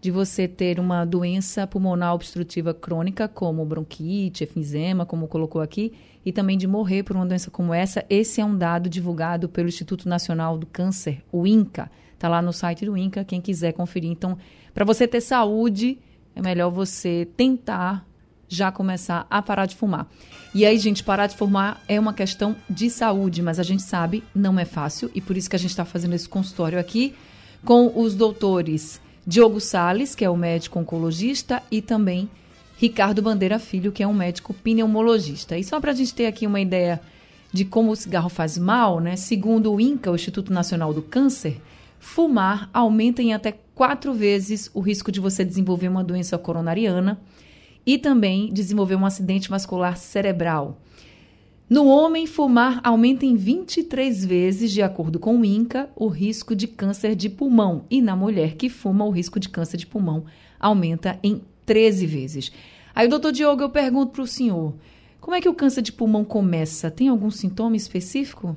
de 0.00 0.10
você 0.10 0.46
ter 0.46 0.78
uma 0.78 1.04
doença 1.04 1.66
pulmonar 1.66 2.14
obstrutiva 2.14 2.72
crônica, 2.72 3.26
como 3.26 3.64
bronquite, 3.64 4.44
efizema, 4.44 5.04
como 5.04 5.26
colocou 5.26 5.60
aqui, 5.60 5.92
e 6.24 6.32
também 6.32 6.56
de 6.56 6.66
morrer 6.66 7.02
por 7.02 7.16
uma 7.16 7.26
doença 7.26 7.50
como 7.50 7.74
essa. 7.74 8.04
Esse 8.08 8.40
é 8.40 8.44
um 8.44 8.56
dado 8.56 8.88
divulgado 8.88 9.48
pelo 9.48 9.68
Instituto 9.68 10.08
Nacional 10.08 10.56
do 10.56 10.66
Câncer, 10.66 11.22
o 11.32 11.46
INCA. 11.46 11.90
Está 12.14 12.28
lá 12.28 12.40
no 12.42 12.52
site 12.52 12.84
do 12.84 12.96
INCA, 12.96 13.24
quem 13.24 13.40
quiser 13.40 13.72
conferir. 13.72 14.10
Então, 14.10 14.36
para 14.72 14.84
você 14.84 15.08
ter 15.08 15.20
saúde, 15.20 15.98
é 16.34 16.42
melhor 16.42 16.70
você 16.70 17.28
tentar 17.36 18.06
já 18.48 18.72
começar 18.72 19.26
a 19.28 19.42
parar 19.42 19.66
de 19.66 19.76
fumar. 19.76 20.08
E 20.54 20.64
aí, 20.64 20.78
gente, 20.78 21.04
parar 21.04 21.26
de 21.26 21.36
fumar 21.36 21.82
é 21.86 22.00
uma 22.00 22.14
questão 22.14 22.56
de 22.68 22.88
saúde, 22.88 23.42
mas 23.42 23.58
a 23.58 23.62
gente 23.62 23.82
sabe, 23.82 24.24
não 24.34 24.58
é 24.58 24.64
fácil, 24.64 25.10
e 25.14 25.20
por 25.20 25.36
isso 25.36 25.50
que 25.50 25.56
a 25.56 25.58
gente 25.58 25.70
está 25.70 25.84
fazendo 25.84 26.14
esse 26.14 26.28
consultório 26.28 26.78
aqui 26.78 27.14
com 27.64 27.92
os 28.00 28.14
doutores 28.14 29.00
Diogo 29.28 29.60
Sales, 29.60 30.14
que 30.14 30.24
é 30.24 30.30
o 30.30 30.36
médico 30.38 30.78
oncologista, 30.78 31.62
e 31.70 31.82
também 31.82 32.30
Ricardo 32.78 33.20
Bandeira 33.20 33.58
Filho, 33.58 33.92
que 33.92 34.02
é 34.02 34.06
um 34.06 34.14
médico 34.14 34.54
pneumologista. 34.54 35.58
E 35.58 35.62
só 35.62 35.78
para 35.78 35.92
a 35.92 35.94
gente 35.94 36.14
ter 36.14 36.24
aqui 36.24 36.46
uma 36.46 36.58
ideia 36.58 36.98
de 37.52 37.66
como 37.66 37.90
o 37.90 37.96
cigarro 37.96 38.30
faz 38.30 38.56
mal, 38.56 39.00
né? 39.00 39.16
Segundo 39.16 39.70
o 39.70 39.78
INCA, 39.78 40.10
o 40.10 40.14
Instituto 40.14 40.50
Nacional 40.50 40.94
do 40.94 41.02
Câncer, 41.02 41.60
fumar 42.00 42.70
aumenta 42.72 43.20
em 43.20 43.34
até 43.34 43.52
quatro 43.74 44.14
vezes 44.14 44.70
o 44.72 44.80
risco 44.80 45.12
de 45.12 45.20
você 45.20 45.44
desenvolver 45.44 45.88
uma 45.88 46.02
doença 46.02 46.38
coronariana 46.38 47.20
e 47.84 47.98
também 47.98 48.50
desenvolver 48.50 48.94
um 48.94 49.04
acidente 49.04 49.50
vascular 49.50 49.98
cerebral. 49.98 50.80
No 51.68 51.86
homem, 51.86 52.26
fumar 52.26 52.80
aumenta 52.82 53.26
em 53.26 53.36
23 53.36 54.24
vezes, 54.24 54.72
de 54.72 54.80
acordo 54.80 55.18
com 55.18 55.38
o 55.38 55.44
INCA, 55.44 55.90
o 55.94 56.08
risco 56.08 56.56
de 56.56 56.66
câncer 56.66 57.14
de 57.14 57.28
pulmão. 57.28 57.84
E 57.90 58.00
na 58.00 58.16
mulher 58.16 58.54
que 58.54 58.70
fuma, 58.70 59.04
o 59.04 59.10
risco 59.10 59.38
de 59.38 59.50
câncer 59.50 59.76
de 59.76 59.86
pulmão 59.86 60.24
aumenta 60.58 61.18
em 61.22 61.42
13 61.66 62.06
vezes. 62.06 62.52
Aí, 62.94 63.06
doutor 63.06 63.32
Diogo, 63.32 63.62
eu 63.62 63.68
pergunto 63.68 64.12
para 64.12 64.22
o 64.22 64.26
senhor: 64.26 64.74
como 65.20 65.36
é 65.36 65.42
que 65.42 65.48
o 65.48 65.54
câncer 65.54 65.82
de 65.82 65.92
pulmão 65.92 66.24
começa? 66.24 66.90
Tem 66.90 67.08
algum 67.08 67.30
sintoma 67.30 67.76
específico? 67.76 68.56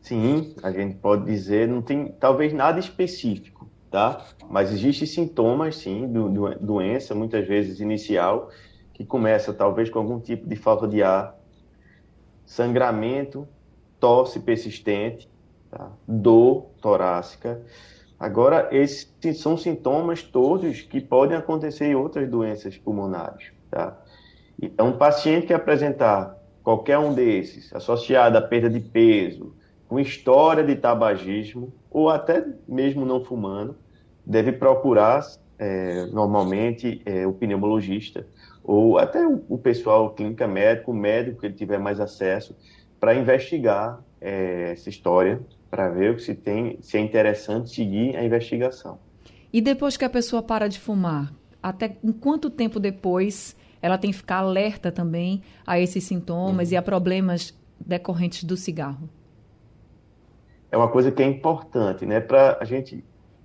Sim, 0.00 0.54
a 0.62 0.72
gente 0.72 0.96
pode 0.96 1.26
dizer, 1.26 1.68
não 1.68 1.82
tem 1.82 2.14
talvez 2.18 2.54
nada 2.54 2.80
específico, 2.80 3.68
tá? 3.90 4.26
Mas 4.48 4.72
existem 4.72 5.06
sintomas, 5.06 5.76
sim, 5.76 6.10
do, 6.10 6.30
do 6.30 6.54
doença, 6.58 7.14
muitas 7.14 7.46
vezes 7.46 7.78
inicial, 7.78 8.50
que 9.00 9.06
começa 9.06 9.54
talvez 9.54 9.88
com 9.88 9.98
algum 9.98 10.20
tipo 10.20 10.46
de 10.46 10.56
falta 10.56 10.86
de 10.86 11.02
ar, 11.02 11.34
sangramento, 12.44 13.48
tosse 13.98 14.40
persistente, 14.40 15.26
tá? 15.70 15.90
dor 16.06 16.66
torácica. 16.82 17.62
Agora, 18.18 18.68
esses 18.70 19.08
são 19.38 19.56
sintomas 19.56 20.22
todos 20.22 20.82
que 20.82 21.00
podem 21.00 21.34
acontecer 21.34 21.86
em 21.86 21.94
outras 21.94 22.28
doenças 22.28 22.76
pulmonares. 22.76 23.52
Tá? 23.70 23.98
Então, 24.60 24.88
um 24.88 24.98
paciente 24.98 25.46
que 25.46 25.54
apresentar 25.54 26.36
qualquer 26.62 26.98
um 26.98 27.14
desses, 27.14 27.74
associado 27.74 28.36
à 28.36 28.42
perda 28.42 28.68
de 28.68 28.80
peso, 28.80 29.54
com 29.88 29.98
história 29.98 30.62
de 30.62 30.76
tabagismo, 30.76 31.72
ou 31.90 32.10
até 32.10 32.46
mesmo 32.68 33.06
não 33.06 33.24
fumando, 33.24 33.78
deve 34.26 34.52
procurar 34.52 35.24
é, 35.58 36.04
normalmente 36.12 37.00
é, 37.06 37.26
o 37.26 37.32
pneumologista 37.32 38.26
ou 38.70 38.98
até 38.98 39.26
o, 39.26 39.42
o 39.48 39.58
pessoal 39.58 40.10
clínica 40.10 40.46
médico, 40.46 40.92
o 40.92 40.94
médico 40.94 41.40
que 41.40 41.46
ele 41.46 41.54
tiver 41.54 41.80
mais 41.80 41.98
acesso, 41.98 42.56
para 43.00 43.16
investigar 43.16 44.00
é, 44.20 44.70
essa 44.70 44.88
história, 44.88 45.40
para 45.68 45.88
ver 45.88 46.20
se 46.20 46.36
tem, 46.36 46.78
se 46.80 46.96
é 46.96 47.00
interessante 47.00 47.74
seguir 47.74 48.16
a 48.16 48.24
investigação. 48.24 49.00
E 49.52 49.60
depois 49.60 49.96
que 49.96 50.04
a 50.04 50.08
pessoa 50.08 50.40
para 50.40 50.68
de 50.68 50.78
fumar, 50.78 51.32
até 51.60 51.96
em 52.04 52.12
quanto 52.12 52.48
tempo 52.48 52.78
depois 52.78 53.56
ela 53.82 53.98
tem 53.98 54.12
que 54.12 54.18
ficar 54.18 54.36
alerta 54.36 54.92
também 54.92 55.42
a 55.66 55.80
esses 55.80 56.04
sintomas 56.04 56.68
uhum. 56.68 56.74
e 56.74 56.76
a 56.76 56.82
problemas 56.82 57.58
decorrentes 57.84 58.44
do 58.44 58.56
cigarro? 58.56 59.08
É 60.70 60.76
uma 60.76 60.88
coisa 60.88 61.10
que 61.10 61.20
é 61.20 61.26
importante, 61.26 62.06
né? 62.06 62.20
Para 62.20 62.56
a 62.60 62.64
gente, 62.64 63.02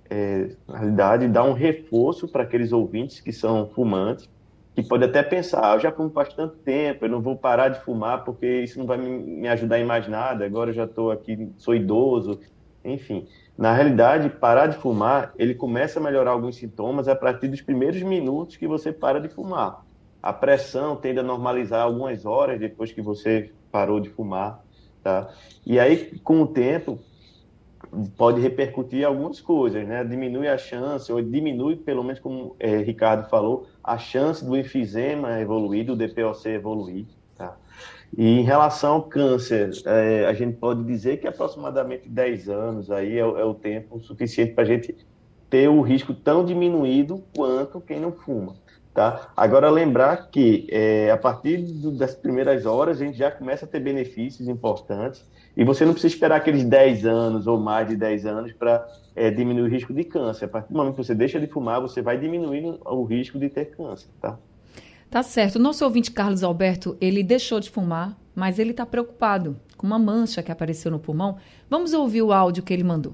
é, 0.08 0.50
na 0.68 0.78
realidade, 0.78 1.26
dar 1.26 1.42
um 1.42 1.52
reforço 1.52 2.28
para 2.28 2.44
aqueles 2.44 2.70
ouvintes 2.70 3.18
que 3.18 3.32
são 3.32 3.66
fumantes, 3.70 4.28
que 4.76 4.82
pode 4.82 5.04
até 5.04 5.22
pensar, 5.22 5.72
ah, 5.72 5.74
eu 5.76 5.80
já 5.80 5.90
fumo 5.90 6.10
faz 6.10 6.34
tanto 6.34 6.58
tempo, 6.58 7.06
eu 7.06 7.08
não 7.08 7.22
vou 7.22 7.34
parar 7.34 7.70
de 7.70 7.80
fumar 7.80 8.24
porque 8.24 8.60
isso 8.60 8.78
não 8.78 8.84
vai 8.84 8.98
me, 8.98 9.48
ajudar 9.48 9.80
em 9.80 9.86
mais 9.86 10.06
nada, 10.06 10.44
agora 10.44 10.68
eu 10.68 10.74
já 10.74 10.84
estou 10.84 11.10
aqui, 11.10 11.50
sou 11.56 11.74
idoso, 11.74 12.38
enfim. 12.84 13.26
Na 13.56 13.72
realidade, 13.72 14.28
parar 14.28 14.66
de 14.66 14.76
fumar, 14.76 15.32
ele 15.38 15.54
começa 15.54 15.98
a 15.98 16.02
melhorar 16.02 16.32
alguns 16.32 16.56
sintomas 16.56 17.08
a 17.08 17.16
partir 17.16 17.48
dos 17.48 17.62
primeiros 17.62 18.02
minutos 18.02 18.58
que 18.58 18.68
você 18.68 18.92
para 18.92 19.18
de 19.18 19.30
fumar. 19.30 19.82
A 20.22 20.30
pressão 20.30 20.94
tende 20.94 21.20
a 21.20 21.22
normalizar 21.22 21.80
algumas 21.80 22.26
horas 22.26 22.60
depois 22.60 22.92
que 22.92 23.00
você 23.00 23.54
parou 23.72 23.98
de 23.98 24.10
fumar, 24.10 24.60
tá? 25.02 25.30
E 25.64 25.80
aí, 25.80 26.18
com 26.18 26.42
o 26.42 26.46
tempo, 26.46 26.98
pode 28.16 28.40
repercutir 28.40 29.06
algumas 29.06 29.40
coisas, 29.40 29.86
né? 29.86 30.04
Diminui 30.04 30.48
a 30.48 30.58
chance, 30.58 31.12
ou 31.12 31.22
diminui, 31.22 31.76
pelo 31.76 32.02
menos 32.02 32.20
como 32.20 32.56
é, 32.58 32.78
Ricardo 32.78 33.28
falou, 33.28 33.66
a 33.82 33.96
chance 33.98 34.44
do 34.44 34.56
enfisema 34.56 35.40
evoluir, 35.40 35.86
do 35.86 35.96
DPOC 35.96 36.46
evoluir, 36.48 37.06
tá? 37.36 37.56
E 38.16 38.40
em 38.40 38.42
relação 38.42 38.94
ao 38.94 39.02
câncer, 39.02 39.70
é, 39.84 40.26
a 40.26 40.32
gente 40.32 40.56
pode 40.56 40.84
dizer 40.84 41.18
que 41.18 41.26
aproximadamente 41.26 42.08
10 42.08 42.48
anos 42.48 42.90
aí 42.90 43.14
é, 43.16 43.20
é 43.20 43.44
o 43.44 43.54
tempo 43.54 44.00
suficiente 44.00 44.52
para 44.52 44.64
a 44.64 44.66
gente 44.66 44.94
ter 45.48 45.68
o 45.68 45.80
risco 45.80 46.12
tão 46.14 46.44
diminuído 46.44 47.22
quanto 47.34 47.80
quem 47.80 48.00
não 48.00 48.12
fuma. 48.12 48.54
Tá? 48.96 49.28
Agora, 49.36 49.68
lembrar 49.68 50.30
que 50.30 50.66
é, 50.70 51.10
a 51.10 51.18
partir 51.18 51.58
do, 51.58 51.90
das 51.90 52.14
primeiras 52.14 52.64
horas 52.64 52.98
a 52.98 53.04
gente 53.04 53.18
já 53.18 53.30
começa 53.30 53.66
a 53.66 53.68
ter 53.68 53.78
benefícios 53.78 54.48
importantes 54.48 55.22
e 55.54 55.64
você 55.64 55.84
não 55.84 55.92
precisa 55.92 56.14
esperar 56.14 56.36
aqueles 56.36 56.64
10 56.64 57.04
anos 57.04 57.46
ou 57.46 57.60
mais 57.60 57.86
de 57.86 57.94
10 57.94 58.24
anos 58.24 58.52
para 58.54 58.88
é, 59.14 59.30
diminuir 59.30 59.68
o 59.68 59.70
risco 59.70 59.92
de 59.92 60.02
câncer. 60.02 60.46
A 60.46 60.48
partir 60.48 60.72
do 60.72 60.78
momento 60.78 60.94
que 60.94 61.04
você 61.04 61.14
deixa 61.14 61.38
de 61.38 61.46
fumar, 61.46 61.78
você 61.78 62.00
vai 62.00 62.16
diminuindo 62.16 62.80
o 62.86 63.04
risco 63.04 63.38
de 63.38 63.50
ter 63.50 63.66
câncer. 63.66 64.08
Tá? 64.18 64.38
Tá 65.10 65.22
certo. 65.22 65.56
O 65.56 65.58
nosso 65.58 65.84
ouvinte 65.84 66.10
Carlos 66.10 66.42
Alberto, 66.42 66.96
ele 66.98 67.22
deixou 67.22 67.60
de 67.60 67.68
fumar, 67.68 68.16
mas 68.34 68.58
ele 68.58 68.70
está 68.70 68.86
preocupado 68.86 69.58
com 69.76 69.86
uma 69.86 69.98
mancha 69.98 70.42
que 70.42 70.50
apareceu 70.50 70.90
no 70.90 70.98
pulmão. 70.98 71.36
Vamos 71.68 71.92
ouvir 71.92 72.22
o 72.22 72.32
áudio 72.32 72.62
que 72.62 72.72
ele 72.72 72.82
mandou. 72.82 73.12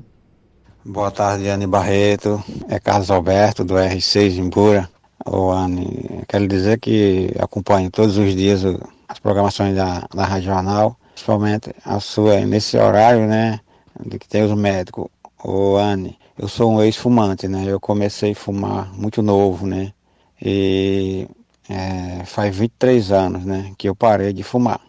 Boa 0.84 1.10
tarde, 1.10 1.48
Anne 1.48 1.66
Barreto. 1.66 2.40
É 2.68 2.78
Carlos 2.78 3.10
Alberto, 3.10 3.64
do 3.64 3.74
R6 3.74 4.36
Imbura. 4.36 4.88
Ô, 5.24 5.52
Anne, 5.52 6.24
quero 6.26 6.48
dizer 6.48 6.80
que 6.80 7.32
acompanho 7.38 7.90
todos 7.90 8.16
os 8.18 8.34
dias 8.34 8.64
as 9.08 9.18
programações 9.20 9.76
da, 9.76 10.06
da 10.12 10.24
Rádio 10.24 10.46
Jornal, 10.46 10.96
principalmente 11.14 11.72
a 11.84 12.00
sua, 12.00 12.40
nesse 12.40 12.76
horário, 12.76 13.26
né, 13.26 13.60
de 14.04 14.18
que 14.18 14.26
tem 14.28 14.42
os 14.42 14.56
médicos. 14.56 15.06
Ô, 15.44 15.76
Anne, 15.76 16.18
eu 16.36 16.48
sou 16.48 16.72
um 16.72 16.82
ex-fumante, 16.82 17.46
né, 17.46 17.64
eu 17.66 17.78
comecei 17.78 18.32
a 18.32 18.34
fumar 18.34 18.92
muito 18.94 19.22
novo, 19.22 19.66
né, 19.66 19.92
e 20.40 21.28
é, 21.68 22.24
faz 22.24 22.56
23 22.56 23.12
anos, 23.12 23.44
né, 23.44 23.72
que 23.78 23.88
eu 23.88 23.94
parei 23.94 24.32
de 24.32 24.42
fumar. 24.42 24.80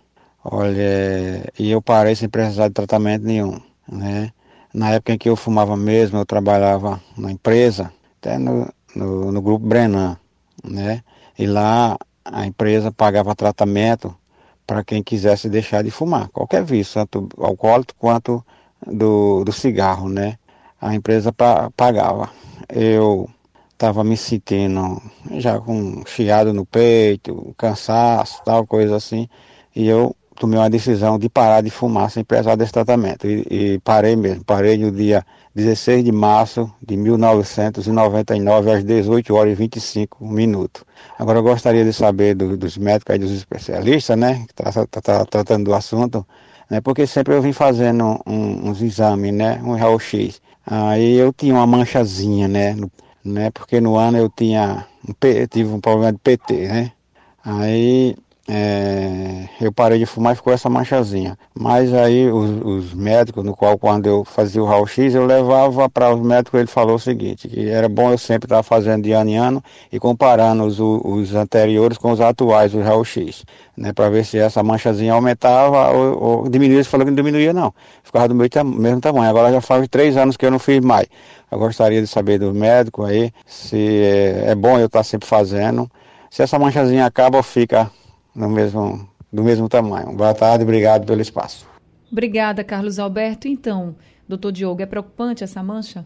Olha, 0.44 1.52
e 1.60 1.70
eu 1.72 1.82
parei 1.82 2.16
sem 2.16 2.28
precisar 2.28 2.70
de 2.70 2.74
tratamento 2.74 3.24
nenhum, 3.24 3.60
né. 3.88 4.32
Na 4.74 4.90
época 4.92 5.14
em 5.14 5.18
que 5.18 5.30
eu 5.30 5.36
fumava 5.36 5.78
mesmo, 5.78 6.18
eu 6.18 6.26
trabalhava 6.26 7.00
na 7.16 7.32
empresa, 7.32 7.94
até 8.20 8.40
no, 8.40 8.68
no, 8.96 9.32
no 9.32 9.42
grupo 9.42 9.68
Brenan, 9.68 10.18
né? 10.64 11.04
E 11.38 11.46
lá 11.46 11.98
a 12.24 12.46
empresa 12.46 12.92
pagava 12.92 13.36
tratamento 13.36 14.16
para 14.66 14.84
quem 14.84 15.04
quisesse 15.04 15.50
deixar 15.50 15.84
de 15.84 15.92
fumar, 15.92 16.30
qualquer 16.30 16.64
vício, 16.64 16.94
tanto 17.06 17.30
alcoólico 17.38 17.94
quanto 17.98 18.44
do, 18.86 19.44
do 19.44 19.52
cigarro, 19.52 20.10
né? 20.10 20.38
A 20.80 20.96
empresa 20.96 21.34
pagava. 21.76 22.30
Eu 22.70 23.30
estava 23.72 24.04
me 24.04 24.16
sentindo 24.16 25.02
já 25.32 25.60
com 25.60 26.04
chiado 26.06 26.54
no 26.54 26.66
peito, 26.66 27.54
cansaço, 27.58 28.42
tal 28.46 28.66
coisa 28.66 28.96
assim, 28.96 29.28
e 29.76 29.88
eu 29.88 30.16
tomei 30.40 30.58
uma 30.58 30.70
decisão 30.70 31.20
de 31.20 31.30
parar 31.30 31.62
de 31.62 31.70
fumar 31.70 32.10
sem 32.10 32.24
precisar 32.24 32.56
desse 32.56 32.72
tratamento. 32.72 33.28
E, 33.28 33.46
e, 33.50 33.80
parei 33.80 34.16
mesmo, 34.16 34.44
parei 34.44 34.78
no 34.78 34.92
dia 34.92 35.26
16 35.56 36.04
de 36.04 36.12
março 36.12 36.72
de 36.82 36.98
1999, 36.98 38.72
às 38.72 38.84
18 38.84 39.36
horas 39.36 39.54
e 39.54 39.56
25 39.56 40.26
minutos. 40.26 40.84
Agora 41.18 41.40
eu 41.40 41.44
gostaria 41.44 41.86
de 41.86 41.94
saber 41.94 42.34
do, 42.34 42.58
dos 42.58 42.78
médicos 42.78 43.16
e 43.16 43.20
dos 43.20 43.32
especialistas, 43.32 44.18
né, 44.18 44.46
que 44.48 44.62
estão 44.62 44.86
tá, 44.88 45.02
tá, 45.02 45.02
tá, 45.02 45.26
tratando 45.26 45.66
do 45.66 45.74
assunto, 45.74 46.26
né, 46.70 46.82
porque 46.82 47.06
sempre 47.06 47.36
eu 47.36 47.42
vim 47.42 47.54
fazendo 47.54 48.20
um, 48.26 48.70
uns 48.70 48.82
exames, 48.82 49.32
né, 49.32 49.62
um 49.64 49.76
raio-x. 49.76 50.42
Aí 50.66 51.16
eu 51.18 51.32
tinha 51.32 51.54
uma 51.54 51.68
manchazinha, 51.68 52.48
né, 52.48 52.74
no, 52.74 52.92
né, 53.24 53.52
porque 53.52 53.80
no 53.80 53.96
ano 53.96 54.18
eu 54.18 54.30
tinha, 54.30 54.88
um, 55.08 55.14
tive 55.48 55.70
um 55.70 55.80
problema 55.80 56.14
de 56.14 56.20
PT, 56.20 56.68
né. 56.68 56.92
Aí 57.46 58.16
é, 58.46 59.48
eu 59.62 59.72
parei 59.72 59.98
de 59.98 60.06
fumar 60.06 60.34
e 60.34 60.36
ficou 60.36 60.52
essa 60.52 60.70
manchazinha. 60.70 61.38
Mas 61.58 61.94
aí 61.94 62.30
os, 62.30 62.62
os 62.62 62.94
médicos, 62.94 63.44
no 63.44 63.56
qual 63.56 63.78
quando 63.78 64.08
eu 64.08 64.26
fazia 64.26 64.62
o 64.62 64.66
raio-x, 64.66 65.16
eu 65.16 65.26
levava 65.26 65.90
para 65.90 66.14
os 66.14 66.20
médicos, 66.20 66.60
ele 66.60 66.68
falou 66.68 66.96
o 66.96 67.00
seguinte, 67.00 67.48
que 67.48 67.70
era 67.70 67.88
bom 67.88 68.12
eu 68.12 68.18
sempre 68.18 68.46
estar 68.46 68.62
fazendo 68.62 69.04
de 69.04 69.14
ano 69.14 69.30
em 69.30 69.38
ano 69.38 69.64
e 69.92 70.00
comparando 70.00 70.66
os, 70.66 70.78
os 70.80 71.34
anteriores 71.34 71.98
com 71.98 72.12
os 72.12 72.20
atuais, 72.20 72.74
os 72.74 72.84
raio-x, 72.84 73.46
né, 73.78 73.94
para 73.94 74.10
ver 74.10 74.26
se 74.26 74.38
essa 74.38 74.62
manchazinha 74.62 75.14
aumentava 75.14 75.92
ou, 75.92 76.24
ou 76.24 76.50
diminuía. 76.50 76.80
Ele 76.80 76.84
falou 76.84 77.06
que 77.06 77.12
não 77.12 77.16
diminuía 77.16 77.54
não, 77.54 77.74
ficava 78.04 78.28
do 78.28 78.36
mesmo 78.36 79.00
tamanho. 79.00 79.30
Agora 79.30 79.54
já 79.54 79.62
faz 79.62 79.88
três 79.88 80.18
anos 80.18 80.36
que 80.36 80.46
eu 80.46 80.52
não 80.52 80.60
fiz 80.60 80.82
mais. 80.82 81.08
Eu 81.50 81.60
gostaria 81.60 82.02
de 82.02 82.08
saber 82.08 82.40
do 82.40 82.54
médico 82.54 83.04
aí 83.06 83.32
se 83.46 83.78
é, 83.78 84.46
é 84.50 84.56
bom 84.56 84.78
eu 84.80 84.88
estar 84.88 85.04
sempre 85.04 85.28
fazendo. 85.28 85.90
Se 86.30 86.42
essa 86.42 86.60
manchazinha 86.60 87.06
acaba 87.06 87.38
ou 87.38 87.44
fica 87.44 87.90
no 88.36 88.50
mesmo, 88.50 89.10
do 89.32 89.44
mesmo 89.44 89.70
tamanho. 89.70 90.16
Boa 90.16 90.34
tarde, 90.34 90.64
obrigado 90.64 91.06
pelo 91.06 91.22
espaço. 91.22 91.68
Obrigada, 92.12 92.64
Carlos 92.64 93.00
Alberto. 93.00 93.48
Então, 93.48 93.96
doutor 94.28 94.52
Diogo, 94.52 94.82
é 94.82 94.86
preocupante 94.86 95.44
essa 95.44 95.64
mancha? 95.64 96.06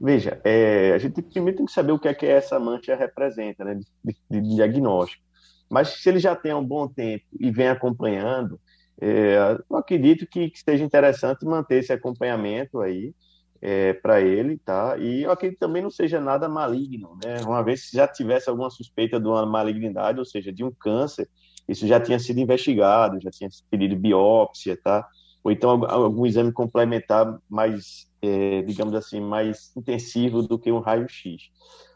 Veja, 0.00 0.40
é, 0.42 0.92
a 0.92 0.98
gente 0.98 1.20
primeiro 1.20 1.58
tem 1.58 1.66
que 1.66 1.72
saber 1.72 1.92
o 1.92 1.98
que 1.98 2.08
é 2.08 2.14
que 2.14 2.24
essa 2.24 2.58
mancha 2.58 2.96
representa, 2.96 3.64
né, 3.64 3.78
de, 4.02 4.16
de, 4.30 4.56
diagnóstico. 4.56 5.22
Mas 5.68 5.88
se 5.88 6.08
ele 6.08 6.18
já 6.18 6.34
tem 6.34 6.54
um 6.54 6.64
bom 6.64 6.88
tempo 6.88 7.24
e 7.38 7.50
vem 7.50 7.68
acompanhando, 7.68 8.58
é, 9.00 9.58
eu 9.68 9.76
acredito 9.76 10.26
que, 10.26 10.50
que 10.50 10.58
seja 10.58 10.82
interessante 10.82 11.44
manter 11.44 11.76
esse 11.80 11.92
acompanhamento 11.92 12.80
aí, 12.80 13.14
é, 13.62 13.92
para 13.92 14.20
ele, 14.20 14.56
tá? 14.58 14.96
E 14.98 15.22
eu 15.22 15.30
acredito 15.30 15.58
que 15.58 15.66
também 15.66 15.82
não 15.82 15.90
seja 15.90 16.20
nada 16.20 16.48
maligno, 16.48 17.18
né? 17.22 17.40
Uma 17.42 17.62
vez 17.62 17.90
que 17.90 17.96
já 17.96 18.08
tivesse 18.08 18.48
alguma 18.48 18.70
suspeita 18.70 19.20
de 19.20 19.26
uma 19.26 19.44
malignidade, 19.44 20.18
ou 20.18 20.24
seja, 20.24 20.52
de 20.52 20.64
um 20.64 20.70
câncer, 20.70 21.28
isso 21.68 21.86
já 21.86 22.00
tinha 22.00 22.18
sido 22.18 22.40
investigado, 22.40 23.20
já 23.20 23.30
tinha 23.30 23.48
pedido 23.70 23.96
biópsia, 23.96 24.78
tá? 24.82 25.06
Ou 25.44 25.52
então 25.52 25.84
algum 25.84 26.26
exame 26.26 26.52
complementar 26.52 27.38
mais, 27.48 28.10
é, 28.20 28.62
digamos 28.62 28.94
assim, 28.94 29.20
mais 29.20 29.72
intensivo 29.76 30.42
do 30.42 30.58
que 30.58 30.72
um 30.72 30.80
raio-x. 30.80 31.50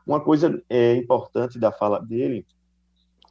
Uma 0.07 0.20
coisa 0.20 0.62
é, 0.68 0.94
importante 0.96 1.59
da 1.59 1.72
fala 1.72 2.00
dele, 2.00 2.46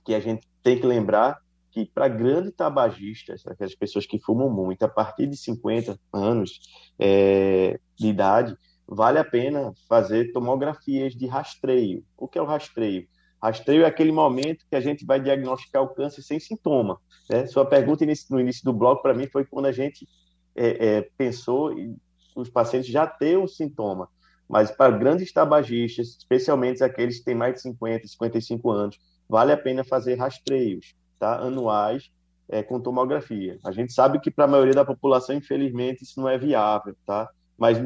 que 0.03 0.13
a 0.13 0.19
gente 0.19 0.47
tem 0.61 0.79
que 0.79 0.85
lembrar 0.85 1.42
que 1.73 1.85
para 1.85 2.07
grandes 2.07 2.53
tabagistas, 2.53 3.45
aquelas 3.47 3.73
pessoas 3.73 4.05
que 4.05 4.19
fumam 4.19 4.49
muito, 4.49 4.83
a 4.83 4.87
partir 4.87 5.25
de 5.25 5.35
50 5.35 5.99
anos 6.13 6.59
é, 6.99 7.79
de 7.97 8.07
idade, 8.07 8.55
vale 8.87 9.17
a 9.17 9.25
pena 9.25 9.73
fazer 9.89 10.31
tomografias 10.31 11.15
de 11.15 11.25
rastreio. 11.25 12.05
O 12.15 12.27
que 12.27 12.37
é 12.37 12.41
o 12.41 12.45
rastreio? 12.45 13.07
Rastreio 13.41 13.83
é 13.83 13.85
aquele 13.87 14.11
momento 14.11 14.65
que 14.69 14.75
a 14.75 14.79
gente 14.79 15.03
vai 15.03 15.19
diagnosticar 15.19 15.81
o 15.81 15.89
câncer 15.89 16.21
sem 16.21 16.39
sintoma. 16.39 16.99
Né? 17.27 17.47
Sua 17.47 17.65
pergunta 17.65 18.05
no 18.29 18.39
início 18.39 18.63
do 18.63 18.71
bloco 18.71 19.01
para 19.01 19.13
mim 19.13 19.27
foi 19.27 19.43
quando 19.43 19.65
a 19.65 19.71
gente 19.71 20.07
é, 20.55 20.97
é, 20.97 21.09
pensou 21.17 21.77
e 21.77 21.95
os 22.35 22.49
pacientes 22.49 22.89
já 22.89 23.07
têm 23.07 23.35
o 23.35 23.47
sintoma. 23.47 24.07
Mas 24.47 24.69
para 24.69 24.95
grandes 24.95 25.33
tabagistas, 25.33 26.09
especialmente 26.19 26.83
aqueles 26.83 27.17
que 27.17 27.25
têm 27.25 27.35
mais 27.35 27.55
de 27.55 27.61
50, 27.61 28.07
55 28.07 28.69
anos, 28.69 28.99
vale 29.27 29.51
a 29.51 29.57
pena 29.57 29.83
fazer 29.83 30.15
rastreios 30.15 30.93
tá? 31.23 31.39
anuais 31.39 32.11
é, 32.49 32.61
com 32.61 32.79
tomografia. 32.79 33.57
A 33.63 33.71
gente 33.71 33.93
sabe 33.93 34.19
que 34.19 34.29
para 34.29 34.45
a 34.45 34.47
maioria 34.47 34.73
da 34.73 34.83
população, 34.83 35.35
infelizmente, 35.35 36.03
isso 36.03 36.19
não 36.19 36.27
é 36.27 36.37
viável, 36.37 36.95
tá? 37.05 37.29
mas 37.57 37.77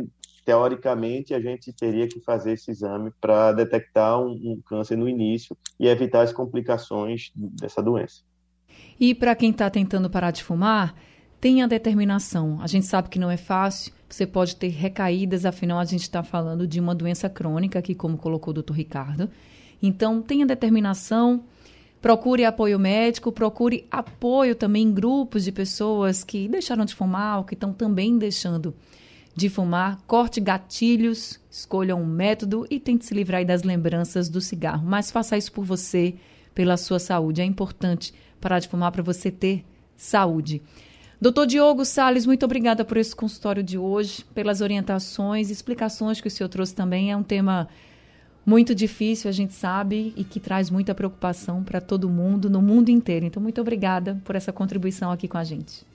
teoricamente 0.43 1.34
a 1.34 1.39
gente 1.39 1.73
teria 1.73 2.08
que 2.08 2.21
fazer 2.21 2.54
esse 2.54 2.71
exame 2.71 3.12
para 3.19 3.52
detectar 3.52 4.19
um, 4.19 4.32
um, 4.32 4.62
câncer 4.65 4.95
no 4.95 5.08
início 5.08 5.56
e 5.80 5.88
evitar 5.88 6.21
as 6.21 6.32
complicações 6.32 7.32
dessa 7.36 7.84
doença. 7.84 8.21
E 9.00 9.13
para 9.13 9.36
quem 9.36 9.52
está 9.52 9.69
tentando 9.69 10.10
parar 10.10 10.32
de 10.32 10.43
fumar, 10.43 10.95
tenha 11.39 11.67
determinação. 11.67 12.60
A 12.62 12.67
gente 12.67 12.86
sabe 12.86 13.10
que 13.10 13.19
não 13.19 13.30
é 13.30 13.38
fácil, 13.38 13.93
você 14.10 14.26
pode 14.26 14.56
ter 14.56 14.69
recaídas, 14.69 15.45
afinal 15.45 15.80
a 15.80 15.86
gente 15.86 16.04
está 16.04 16.23
falando 16.23 16.65
de 16.65 16.80
uma 16.80 16.95
doença 16.95 17.30
crônica, 17.30 17.78
aqui 17.78 17.93
como 17.93 18.17
colocou 18.17 18.52
o 18.52 18.54
doutor 18.56 18.73
Ricardo. 18.73 19.30
Então, 19.82 20.21
tenha 20.21 20.45
determinação, 20.45 21.43
Procure 22.01 22.45
apoio 22.45 22.77
médico, 22.77 23.31
procure 23.31 23.88
apoio 23.89 24.55
também 24.55 24.83
em 24.83 24.93
grupos 24.93 25.43
de 25.43 25.51
pessoas 25.51 26.23
que 26.23 26.47
deixaram 26.47 26.86
de 26.86 26.93
fumar 26.93 27.39
ou 27.39 27.43
que 27.43 27.55
estão 27.55 27.73
também 27.73 28.17
deixando 28.17 28.75
de 29.36 29.49
fumar, 29.49 29.99
corte 30.07 30.41
gatilhos, 30.41 31.39
escolha 31.49 31.95
um 31.95 32.05
método 32.05 32.65
e 32.71 32.79
tente 32.79 33.05
se 33.05 33.13
livrar 33.13 33.45
das 33.45 33.62
lembranças 33.62 34.29
do 34.29 34.41
cigarro. 34.41 34.83
Mas 34.83 35.12
faça 35.12 35.38
isso 35.38 35.51
por 35.51 35.63
você, 35.63 36.15
pela 36.55 36.75
sua 36.75 36.97
saúde. 36.97 37.41
É 37.41 37.45
importante 37.45 38.13
parar 38.41 38.57
de 38.57 38.67
fumar 38.67 38.91
para 38.91 39.03
você 39.03 39.29
ter 39.29 39.63
saúde. 39.95 40.62
Doutor 41.21 41.45
Diogo 41.45 41.83
Sales, 41.83 42.25
muito 42.25 42.45
obrigada 42.45 42.86
por 42.86 42.97
esse 42.97 43.15
consultório 43.15 43.63
de 43.63 43.77
hoje, 43.77 44.23
pelas 44.36 44.62
orientações 44.62 45.49
explicações 45.49 46.21
que 46.21 46.27
o 46.27 46.31
senhor 46.31 46.49
trouxe 46.49 46.73
também. 46.73 47.12
É 47.12 47.17
um 47.17 47.23
tema 47.23 47.67
muito 48.47 48.73
difícil, 48.73 49.29
a 49.29 49.33
gente 49.33 49.53
sabe, 49.53 50.13
e 50.15 50.23
que 50.23 50.39
traz 50.39 50.69
muita 50.69 50.95
preocupação 50.95 51.65
para 51.65 51.81
todo 51.81 52.07
mundo, 52.07 52.49
no 52.49 52.62
mundo 52.62 52.88
inteiro. 52.88 53.25
Então, 53.25 53.43
muito 53.43 53.60
obrigada 53.60 54.17
por 54.23 54.38
essa 54.38 54.53
contribuição 54.53 55.12
aqui 55.12 55.27
com 55.27 55.38
a 55.38 55.43
gente. 55.43 55.86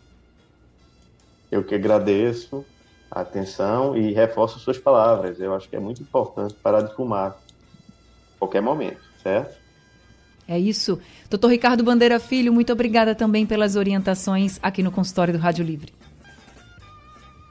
Eu 1.50 1.64
que 1.64 1.74
agradeço 1.74 2.62
a 3.10 3.22
atenção 3.22 3.96
e 3.96 4.12
reforço 4.12 4.58
suas 4.58 4.76
palavras. 4.76 5.40
Eu 5.40 5.54
acho 5.54 5.66
que 5.66 5.76
é 5.76 5.80
muito 5.80 6.02
importante 6.02 6.52
parar 6.52 6.82
de 6.82 6.94
fumar 6.94 7.30
a 7.30 8.38
qualquer 8.38 8.60
momento, 8.60 9.00
certo? 9.22 9.56
É 10.46 10.58
isso. 10.58 11.00
Doutor 11.30 11.48
Ricardo 11.48 11.82
Bandeira 11.82 12.20
Filho, 12.20 12.52
muito 12.52 12.70
obrigada 12.70 13.14
também 13.14 13.46
pelas 13.46 13.76
orientações 13.76 14.58
aqui 14.62 14.82
no 14.82 14.92
consultório 14.92 15.32
do 15.32 15.40
Rádio 15.40 15.64
Livre. 15.64 15.94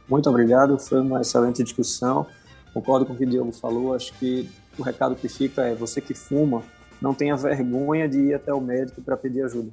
Muito 0.08 0.30
obrigado, 0.30 0.78
foi 0.78 1.02
uma 1.02 1.22
excelente 1.22 1.64
discussão. 1.64 2.28
Concordo 2.74 3.06
com 3.06 3.14
o 3.14 3.16
que 3.16 3.24
o 3.24 3.30
Diogo 3.30 3.52
falou. 3.52 3.94
Acho 3.94 4.14
que 4.14 4.50
o 4.78 4.84
recado 4.84 5.16
que 5.16 5.28
fica 5.28 5.64
é: 5.64 5.76
você 5.76 6.00
que 6.00 6.14
fuma, 6.14 6.64
não 7.02 7.14
tenha 7.14 7.36
vergonha 7.36 8.08
de 8.08 8.20
ir 8.20 8.34
até 8.34 8.54
o 8.54 8.62
médico 8.62 9.02
para 9.02 9.18
pedir 9.18 9.44
ajuda. 9.44 9.72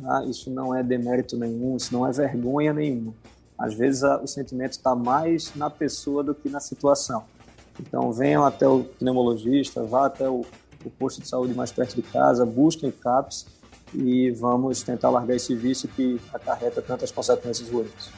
Tá? 0.00 0.24
Isso 0.24 0.50
não 0.50 0.74
é 0.74 0.82
demérito 0.82 1.36
nenhum, 1.36 1.76
isso 1.76 1.92
não 1.92 2.06
é 2.06 2.12
vergonha 2.12 2.72
nenhuma. 2.72 3.12
Às 3.58 3.74
vezes 3.74 4.02
a, 4.02 4.18
o 4.18 4.26
sentimento 4.26 4.72
está 4.72 4.94
mais 4.94 5.54
na 5.54 5.68
pessoa 5.68 6.22
do 6.22 6.34
que 6.34 6.48
na 6.48 6.60
situação. 6.60 7.24
Então 7.78 8.12
venham 8.12 8.44
até 8.44 8.66
o 8.66 8.84
pneumologista, 8.84 9.82
vá 9.82 10.06
até 10.06 10.28
o, 10.28 10.44
o 10.84 10.90
posto 10.90 11.20
de 11.20 11.28
saúde 11.28 11.54
mais 11.54 11.70
perto 11.70 11.94
de 11.94 12.02
casa, 12.02 12.46
busquem 12.46 12.90
CAPS 12.90 13.46
e 13.94 14.30
vamos 14.30 14.82
tentar 14.82 15.10
largar 15.10 15.34
esse 15.34 15.54
vício 15.54 15.88
que 15.88 16.20
acarreta 16.32 16.80
tantas 16.80 17.10
consequências 17.10 17.68
ruins. 17.68 18.10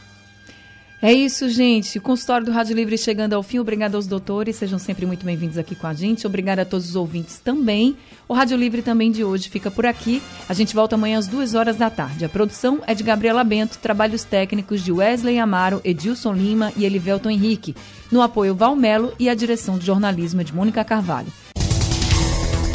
É 1.04 1.12
isso, 1.12 1.48
gente. 1.48 1.98
O 1.98 2.00
consultório 2.00 2.46
do 2.46 2.52
Rádio 2.52 2.76
Livre 2.76 2.96
chegando 2.96 3.32
ao 3.32 3.42
fim. 3.42 3.58
Obrigada 3.58 3.96
aos 3.96 4.06
doutores, 4.06 4.54
sejam 4.54 4.78
sempre 4.78 5.04
muito 5.04 5.26
bem-vindos 5.26 5.58
aqui 5.58 5.74
com 5.74 5.88
a 5.88 5.92
gente. 5.92 6.28
Obrigada 6.28 6.62
a 6.62 6.64
todos 6.64 6.90
os 6.90 6.94
ouvintes 6.94 7.40
também. 7.40 7.96
O 8.28 8.34
Rádio 8.34 8.56
Livre 8.56 8.82
também 8.82 9.10
de 9.10 9.24
hoje 9.24 9.48
fica 9.48 9.68
por 9.68 9.84
aqui. 9.84 10.22
A 10.48 10.54
gente 10.54 10.76
volta 10.76 10.94
amanhã 10.94 11.18
às 11.18 11.26
duas 11.26 11.56
horas 11.56 11.76
da 11.76 11.90
tarde. 11.90 12.24
A 12.24 12.28
produção 12.28 12.80
é 12.86 12.94
de 12.94 13.02
Gabriela 13.02 13.42
Bento, 13.42 13.78
trabalhos 13.78 14.22
técnicos 14.22 14.80
de 14.80 14.92
Wesley 14.92 15.40
Amaro, 15.40 15.80
Edilson 15.82 16.34
Lima 16.34 16.72
e 16.76 16.84
Elivelton 16.84 17.30
Henrique. 17.30 17.74
No 18.08 18.22
apoio 18.22 18.54
Valmelo 18.54 19.12
e 19.18 19.28
a 19.28 19.34
direção 19.34 19.78
de 19.78 19.84
jornalismo 19.84 20.40
é 20.40 20.44
de 20.44 20.54
Mônica 20.54 20.84
Carvalho. 20.84 21.32